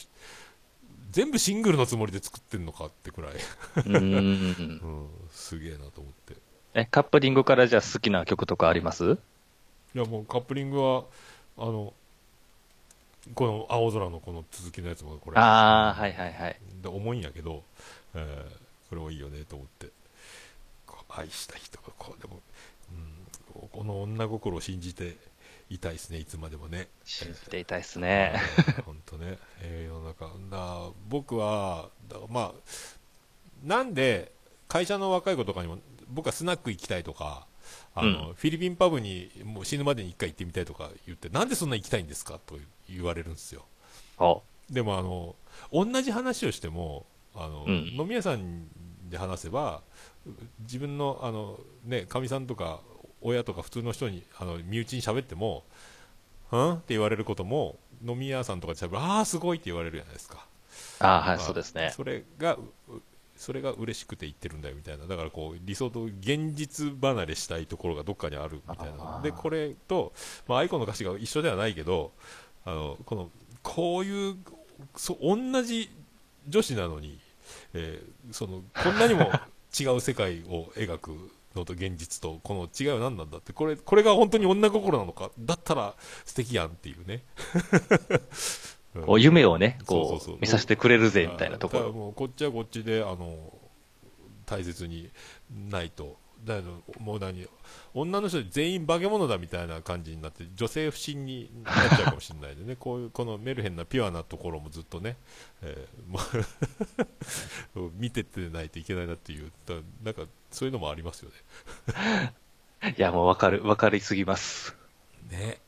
[1.11, 4.81] 全部シングルのつもりで作ってんのかってくらい、うーん。
[4.83, 6.37] うん、すげえなと思って。
[6.75, 9.19] え、カップリングからじゃあ好きな曲とかあります？
[9.95, 11.05] いやもうカップリングは、
[11.59, 11.93] あの、
[13.35, 15.37] この青空のこの続きのやつもこれ。
[15.39, 16.57] ああ、はいはいはい。
[16.83, 17.65] で重いんやけど、
[18.15, 19.87] えーこれもいいよねと思って
[20.85, 22.41] こう愛した人がこうでも、
[22.91, 25.17] うん、この女心を信じて
[25.71, 28.35] いたいですねいつまでもね信じていたいっすね。
[28.85, 32.55] 本当ね、 えー世の中だ僕はだまあ
[33.63, 34.33] なんで
[34.67, 37.47] 会社の若い子とかにも僕はスナック行きたいとか
[37.95, 42.39] あの、うフィリピンパブにもう死ぬまでに1回行ってみたいとか言ってなんでそんな行きたいんですか？
[42.45, 42.57] と
[42.89, 43.65] 言われるんですよ。
[44.19, 45.35] おでもあの
[45.73, 47.95] 同じ話をしてもあの、うん。
[47.99, 48.69] 飲み屋さん
[49.09, 49.83] で話せば
[50.61, 52.81] 自分のあのねかみさんとか
[53.21, 55.65] 親とか普通の人にあの身内に喋っても
[56.53, 60.47] 「ん?」って言われることも飲み屋さんとかで喋る「ああすごい」って言われるじゃないですか、
[61.01, 61.93] ああ、はい、まあそうですね。
[61.95, 63.03] それがう
[63.41, 65.07] それが嬉しくて言ってるんだよみたいな。
[65.07, 69.23] だからこう理想と現実離れしたいところがどっかにあるみたいな。
[69.23, 70.13] でこれと、
[70.47, 72.13] まあ、アイコンの歌詞が一緒ではないけど
[72.67, 73.31] あのこの
[73.63, 74.37] こういう
[74.95, 75.91] そ同じ
[76.49, 77.19] 女子なのに、
[77.73, 79.33] えーそのこんなにも
[79.79, 83.55] 違う世界を描くのと現実とこの違いは何なんだって。
[83.55, 85.95] これこれが本当に女心なのかだったら
[86.27, 87.23] 素敵やんっていうね。
[88.11, 88.21] うん
[88.95, 91.93] こう夢をね、こう、見させてくれるぜ、みたいなところ。
[91.93, 93.37] もうこっちはこっちであの
[94.47, 95.11] 大切に
[95.71, 96.19] ないと。
[96.45, 96.61] だ
[96.99, 97.47] もう何
[97.93, 102.77] 女の人全員化け物だみたいな感じになって女性不信になっちゃうかもしれないでね。
[102.81, 105.17] こういうこのメルヘンなピュアなところもずっとね、
[105.63, 106.47] えー
[107.99, 112.35] 見てってないといけないなっていうだなんかそういうのもありますよね。
[112.97, 114.75] いや、もうわかる、わかりすぎます。
[115.31, 115.61] ね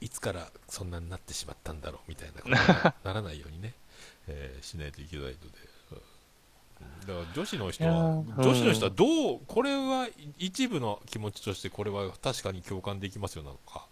[0.00, 3.74] いつからそんなになってしまったんだろうみたいなことになならないようにね、
[4.28, 5.36] えーしないといけないので、
[5.92, 7.00] うん。
[7.06, 13.86] だから女子の人はー女子の人はどうこれは一部の気持ちとしてこれは確かに共感できますよなのか、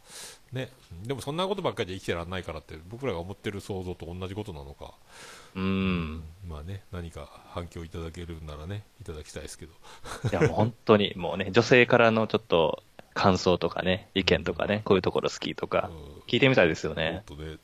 [0.53, 0.71] ね、
[1.05, 4.93] でもそんなことばっかりで生きてらんないからって僕らが思ってる想像と同じことなのか、
[5.55, 6.25] うーん。
[6.47, 9.73] まあね何か反響いただけるならねいただきたいですけど。
[10.31, 12.83] いや、もう本当に、もうね、女性からのちょっと
[13.15, 16.23] 感想とかね、意見とかね、こういうところ好きとか、うん。
[16.27, 17.23] 聞いてみたいですよね。
[17.29, 17.59] 本当ね。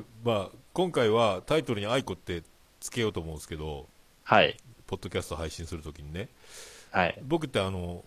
[0.00, 2.42] で、まあ、今回はタイトルに「愛子」って
[2.80, 3.86] つけようと思うんですけど
[4.24, 4.56] はい。
[4.86, 6.28] ポッドキャスト配信するときにね。
[6.90, 7.18] はい。
[7.22, 8.04] 僕ってあの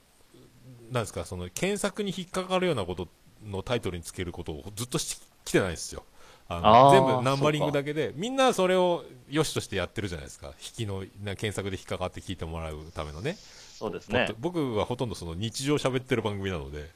[0.92, 3.08] なんですかその検索に引っかかるようなこと
[3.46, 6.04] のタイトルにつけることをずっとし来てないんですよ。
[6.50, 10.48] あの全部ナンバリングだけでみんなそれを良しとしてやってるじゃないですか。
[10.60, 13.38] 引きのな検索で引っかかって聞いてもらうためのね
[13.78, 14.34] そうですね。
[14.40, 16.90] 僕はほとんどその日常喋ってる番組なので。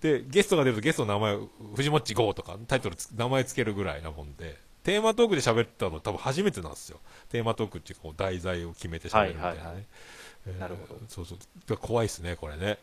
[0.00, 4.58] でゲストが出るとゲストの名前を藤もっち GO とかタイトルつ名前つけるぐらいなもんで。
[4.82, 6.98] テーマトークで喋ったの多分初めてなんですよ。
[7.30, 9.86] テーマトークっていうこう題材を決めて喋るみたいなね、はいはい
[10.60, 11.00] なるほど。
[11.08, 11.76] そうそう。
[11.78, 12.78] 怖いですねこれね。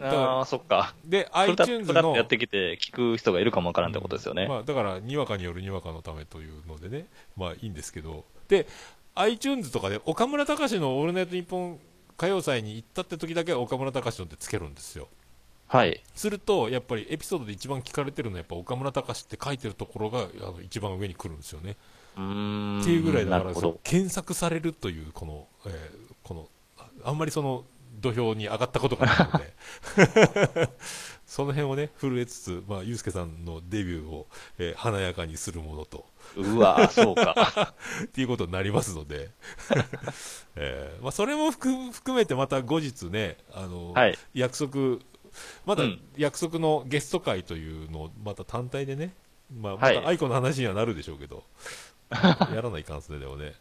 [0.00, 0.94] ああ、そっか。
[1.04, 4.46] で iTunes のやってきて聞く人がいるかもわからんってことですよね。
[4.46, 7.06] まあ、だからにわかによるにわかのためというのでね。
[7.36, 8.24] まあいいんですけど。
[8.48, 8.66] で
[9.16, 11.80] iTunes とかで岡村隆史の「オールナイトニッポン
[12.18, 15.08] 歌謡祭」に行ったって時だけ岡村隆史のってつけるんですよ
[15.68, 16.02] はい。
[16.14, 21.76] するとやっぱりエピソードで一番聞かれてるのはやっぱ岡村隆史って書いてるところがあの一番上に来るんですよね
[22.16, 22.80] うーん。
[22.80, 23.54] っていうぐらいだから。
[23.82, 27.64] 検索されるというこの、えーこのああんまりその
[28.00, 30.68] 土俵に上がったことがないので
[31.28, 34.26] その辺をね震えつつ、まあ、ゆうすけさんのデビューを、
[34.58, 36.06] えー華やかにするものと。
[36.36, 37.74] うわそうか。
[38.04, 39.30] っていうことになりますので、
[40.56, 44.18] えーまあ、それも含含めてまた後日ねあの、はい。
[44.32, 45.04] 約束
[45.66, 46.00] まだうん。
[46.16, 49.14] 約束のゲスト会というのをまた単体でね、
[49.54, 50.00] まあ、まはい。
[50.00, 51.44] た愛子の話にはなるでしょうけど、
[52.10, 53.54] やらないかんすねでもね。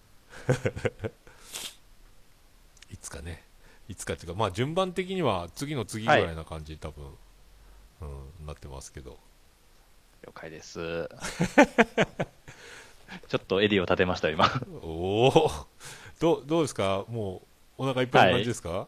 [2.90, 3.44] いつかね。
[3.90, 7.06] いつかっていうか、まあ順番的には次の次ぐらいな感じに多分、
[8.02, 8.06] う
[8.44, 9.18] ん、なってますけど。
[10.26, 11.10] 了解です。
[13.30, 14.50] ちょっと襟を立てましたよ、今。
[14.82, 15.52] おお
[16.20, 17.06] どう、どうですか？
[17.10, 17.42] も
[17.78, 18.88] う、お腹いっぱいな感じですか、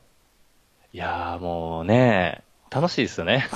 [0.94, 3.48] いやーもうね、楽しいですよね。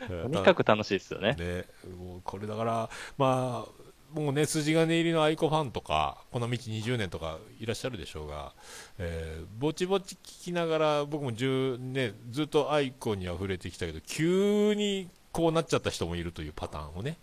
[0.00, 1.34] え ーとにかく楽しいですよね。
[1.34, 1.64] ね、
[1.98, 3.79] もうこれだから、まあ、
[4.12, 8.52] もうね、筋金入りの愛子ファンとか、この道20年とかいらっしゃるでしょうが、
[8.98, 17.18] えーぼちぼち聞きながら、僕も10、年、ずっと愛子には触れてきたけど、急にこうなっちゃった人もいるというパターンをね、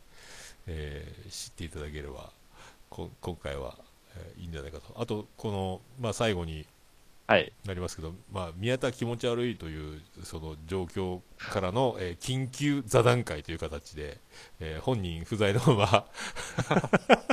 [0.68, 2.32] えー知っていただければ、
[2.90, 3.76] 今回は、
[4.16, 4.94] えーいいんじゃないかと。
[5.00, 6.66] あと、この、まあ、最後に、
[7.66, 14.20] なりますけど、まあ、宮田気持ち悪いというその状況からの、えー緊急座談会という形で、
[14.62, 16.06] えー本人不在のまま、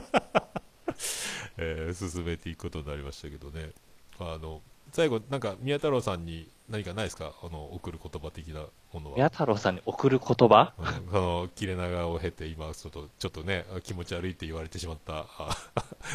[1.58, 3.70] えー進めていくことになりましたけどね、
[4.18, 4.60] あの
[4.92, 9.16] 最後、なんか宮太郎さんに何かないですか、あの送る言葉的なものは。
[9.16, 10.72] 宮太郎さんに送る言葉？
[10.78, 15.56] うんその切れ長を経て、今ちょっと、ちょっとね、気持ち悪いって言われてしまった、あ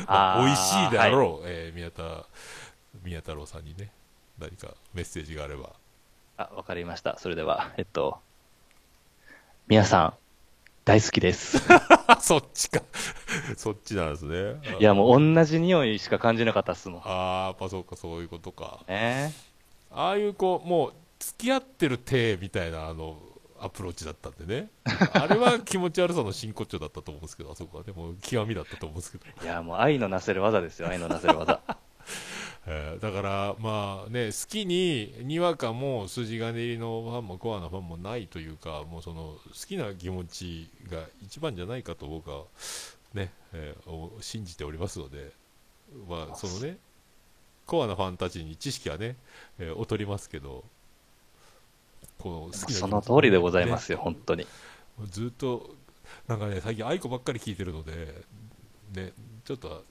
[0.07, 2.25] まあ美味しいであろう、えー宮田
[3.03, 3.91] 宮太郎さんにね、
[4.39, 5.71] 何かメッセージがあれば。
[6.37, 7.17] あ、わかりました。
[7.19, 8.19] それでは、えっと、
[9.67, 10.13] 皆さん、
[10.85, 11.61] 大好きです。
[12.07, 12.81] あ、 そっちか。
[13.55, 14.77] そっちなんですね。
[14.79, 17.01] いや、もう同じ匂いしか感じなかったっすもん。
[17.03, 18.79] ああ、やっぱそうか、そういうことか。
[18.87, 19.33] ね
[19.91, 23.19] ああいう、こう、もう、付き合ってる体みたいな、あの、
[23.61, 24.69] アプローチだったんでね。
[25.13, 29.25] あれは気持ち悪さの真骨頂だったと思うんですけど、あそこはでも極みだったと思うんですけど。
[29.43, 31.61] いや、もう愛のなせる技ですよ、愛のなせる技。
[32.71, 42.43] えーだから、まあね、好きに、にわかも筋金入りのファンもコアなファンもないというか、もうその好きな気持ちが一番じゃないかと僕は、
[43.15, 45.31] ね、えーお信じておりますので、
[46.07, 46.77] まあそのね、
[47.65, 49.15] コアなファンたちに知識はね、
[49.57, 50.63] えー劣りますけど、
[52.19, 54.45] この好きな気持ちその通りでございますよ、ね本当に。
[55.09, 55.73] ずっと、
[56.27, 58.13] なんかね、最近、愛子ばっかり聞いてるので、
[58.93, 59.13] ね、
[59.43, 59.83] ちょっと、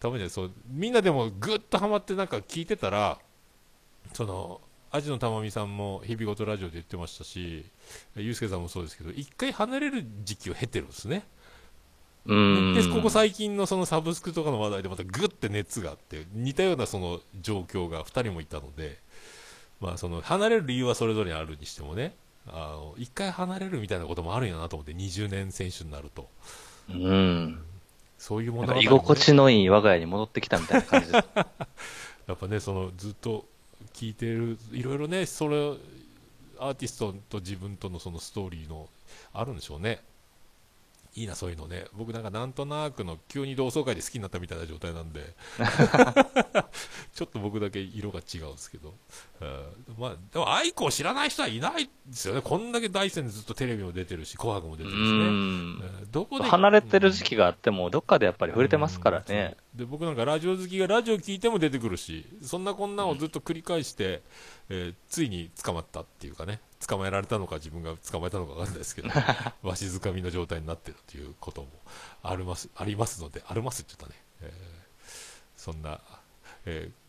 [0.00, 3.18] たまにはそう、みんなでもぐっとハマってなんか聞いてたら、
[4.12, 7.66] その、アジのたまみさんも日々ごとラジオで言ってましたし、
[8.16, 11.24] ゆうすけさんもそうですけど、一回離れる時期を経てるんですね。
[12.24, 12.74] うーん。
[12.74, 18.98] で、ここ最近のそのサブスクとかの話題でまたぐって熱があって、似たようなその状況が2人もいたので、
[19.80, 22.14] まあその離れる理由はそれぞれにあるにしてもね、
[22.46, 26.30] あの、一回離れるみたいなこともあるんやなと思って、20年選手になると。
[26.88, 27.62] うん。
[28.18, 31.28] そういうもの居心地のいい我が家に戻ってきたみたいな感じです。
[32.26, 33.46] やっぱね、そのずっと
[33.94, 35.56] 聞いてる、いろいろね、それ、
[36.58, 38.88] アーティストと自分とのそのストーリーの、
[39.32, 40.02] あるんでしょうね。
[41.14, 41.86] いいな、そういうのね。
[41.92, 45.34] 僕なんかなんとなくの急に同窓会で好きになったみたいな状態なんで、
[47.14, 48.94] ちょっと僕だけ色が違うんですけど。
[49.40, 52.42] うんまあ、でも、愛子を知らない人はいないですよね。
[52.42, 55.08] こんだけ大戦でずっとテレビも出てるし、紅白も出うてるしね。
[55.08, 55.12] ん。
[55.12, 59.56] うんどこで離れてる時期があっても、どっかでやっぱり触れてますからね。
[59.74, 64.22] で僕なんかラジオ好きがラジオ聞いても出てくるしそんなこんなをずっと繰り返して、
[64.70, 69.08] えーついに捕まったっていうかね捕まえられたのか自分が捕まえたのかわかんないですけど
[69.62, 71.68] わしづかみの状態になってるっていうことも
[72.22, 74.78] ありますありますのでありますって言ったね、えー
[75.56, 76.00] そんな、
[76.66, 77.07] えー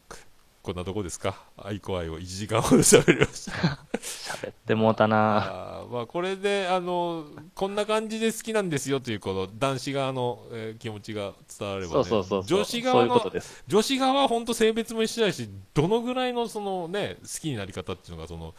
[0.70, 1.36] こんなとこですか？
[1.58, 3.52] 愛子愛を1時間ほど喋りました
[3.98, 5.38] 喋ってもうたな
[5.82, 12.44] あーまあ、これであのこんな感じで好きなんですよというこの男子側の、えー気持ちが伝われば、ね、そうそうそう。
[12.44, 13.32] 女子側の。
[13.68, 18.54] 女子側は本当性別も一緒だしどのぐらいのその、ね、好きになり方っていうのがその、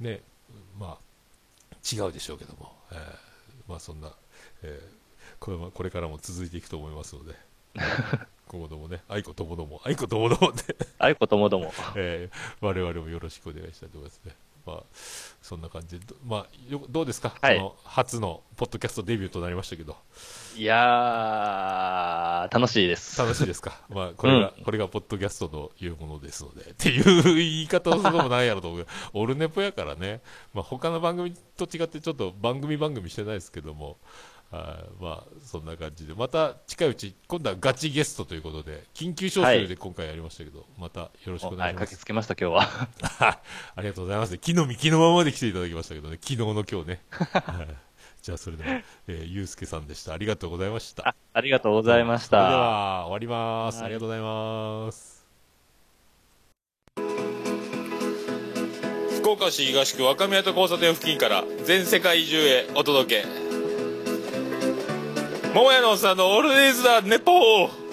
[0.00, 0.22] ね
[0.78, 2.98] まあ、違うでしょうけども、えー
[3.68, 4.10] まあ、そんな、
[4.62, 5.04] えー
[5.40, 7.34] これはこれからも続いていくと思いますので。
[8.48, 11.72] 今後ともね、愛子ともども、愛子ともどもで、あいこともども。
[11.96, 14.36] えー我々もよろしくお願いしたいと思いますね。
[14.66, 14.82] まあ、
[15.42, 17.56] そんな感じで、どまあ、よどうですか、はい。
[17.56, 19.96] その初のポッドキャストデビューとなりましたけど、
[20.56, 23.18] いやー、楽しいです。
[23.20, 28.86] 楽しいですか、まあ、これが、これがポッドキャストというものですので、っていう言い方をするのもないやろと思う。
[29.12, 30.22] オルネポやからね、
[30.54, 33.98] まあ、他の番組と違って、ちょっと番組番組してないですけども、
[34.54, 41.78] はいまあ、そんな感じで、また近いうち、今度はガチゲストということで、緊急招集で今回やりましたけど、またよろしくおはい、願いします。
[41.80, 42.88] 駆けつけました、今日は。
[43.76, 44.38] ありがとうございます。
[44.38, 47.02] 木の実、木のままで来ていただきましたけどね、昨日の今日ね。
[47.10, 47.76] はい
[48.22, 50.14] じゃあ、それでは、えー、ゆうすけさんでした。
[50.14, 51.08] ありがとうございました。
[51.08, 52.56] あありがとうございましそれでた。
[52.56, 53.76] は、終わります。
[53.76, 55.26] はいありがとうございます。
[59.20, 63.43] 福岡市東区若宮と交差点付近から全世界中へお届け。
[65.54, 67.83] 桃屋のおっさんのオールディーズ・だ・ネポー。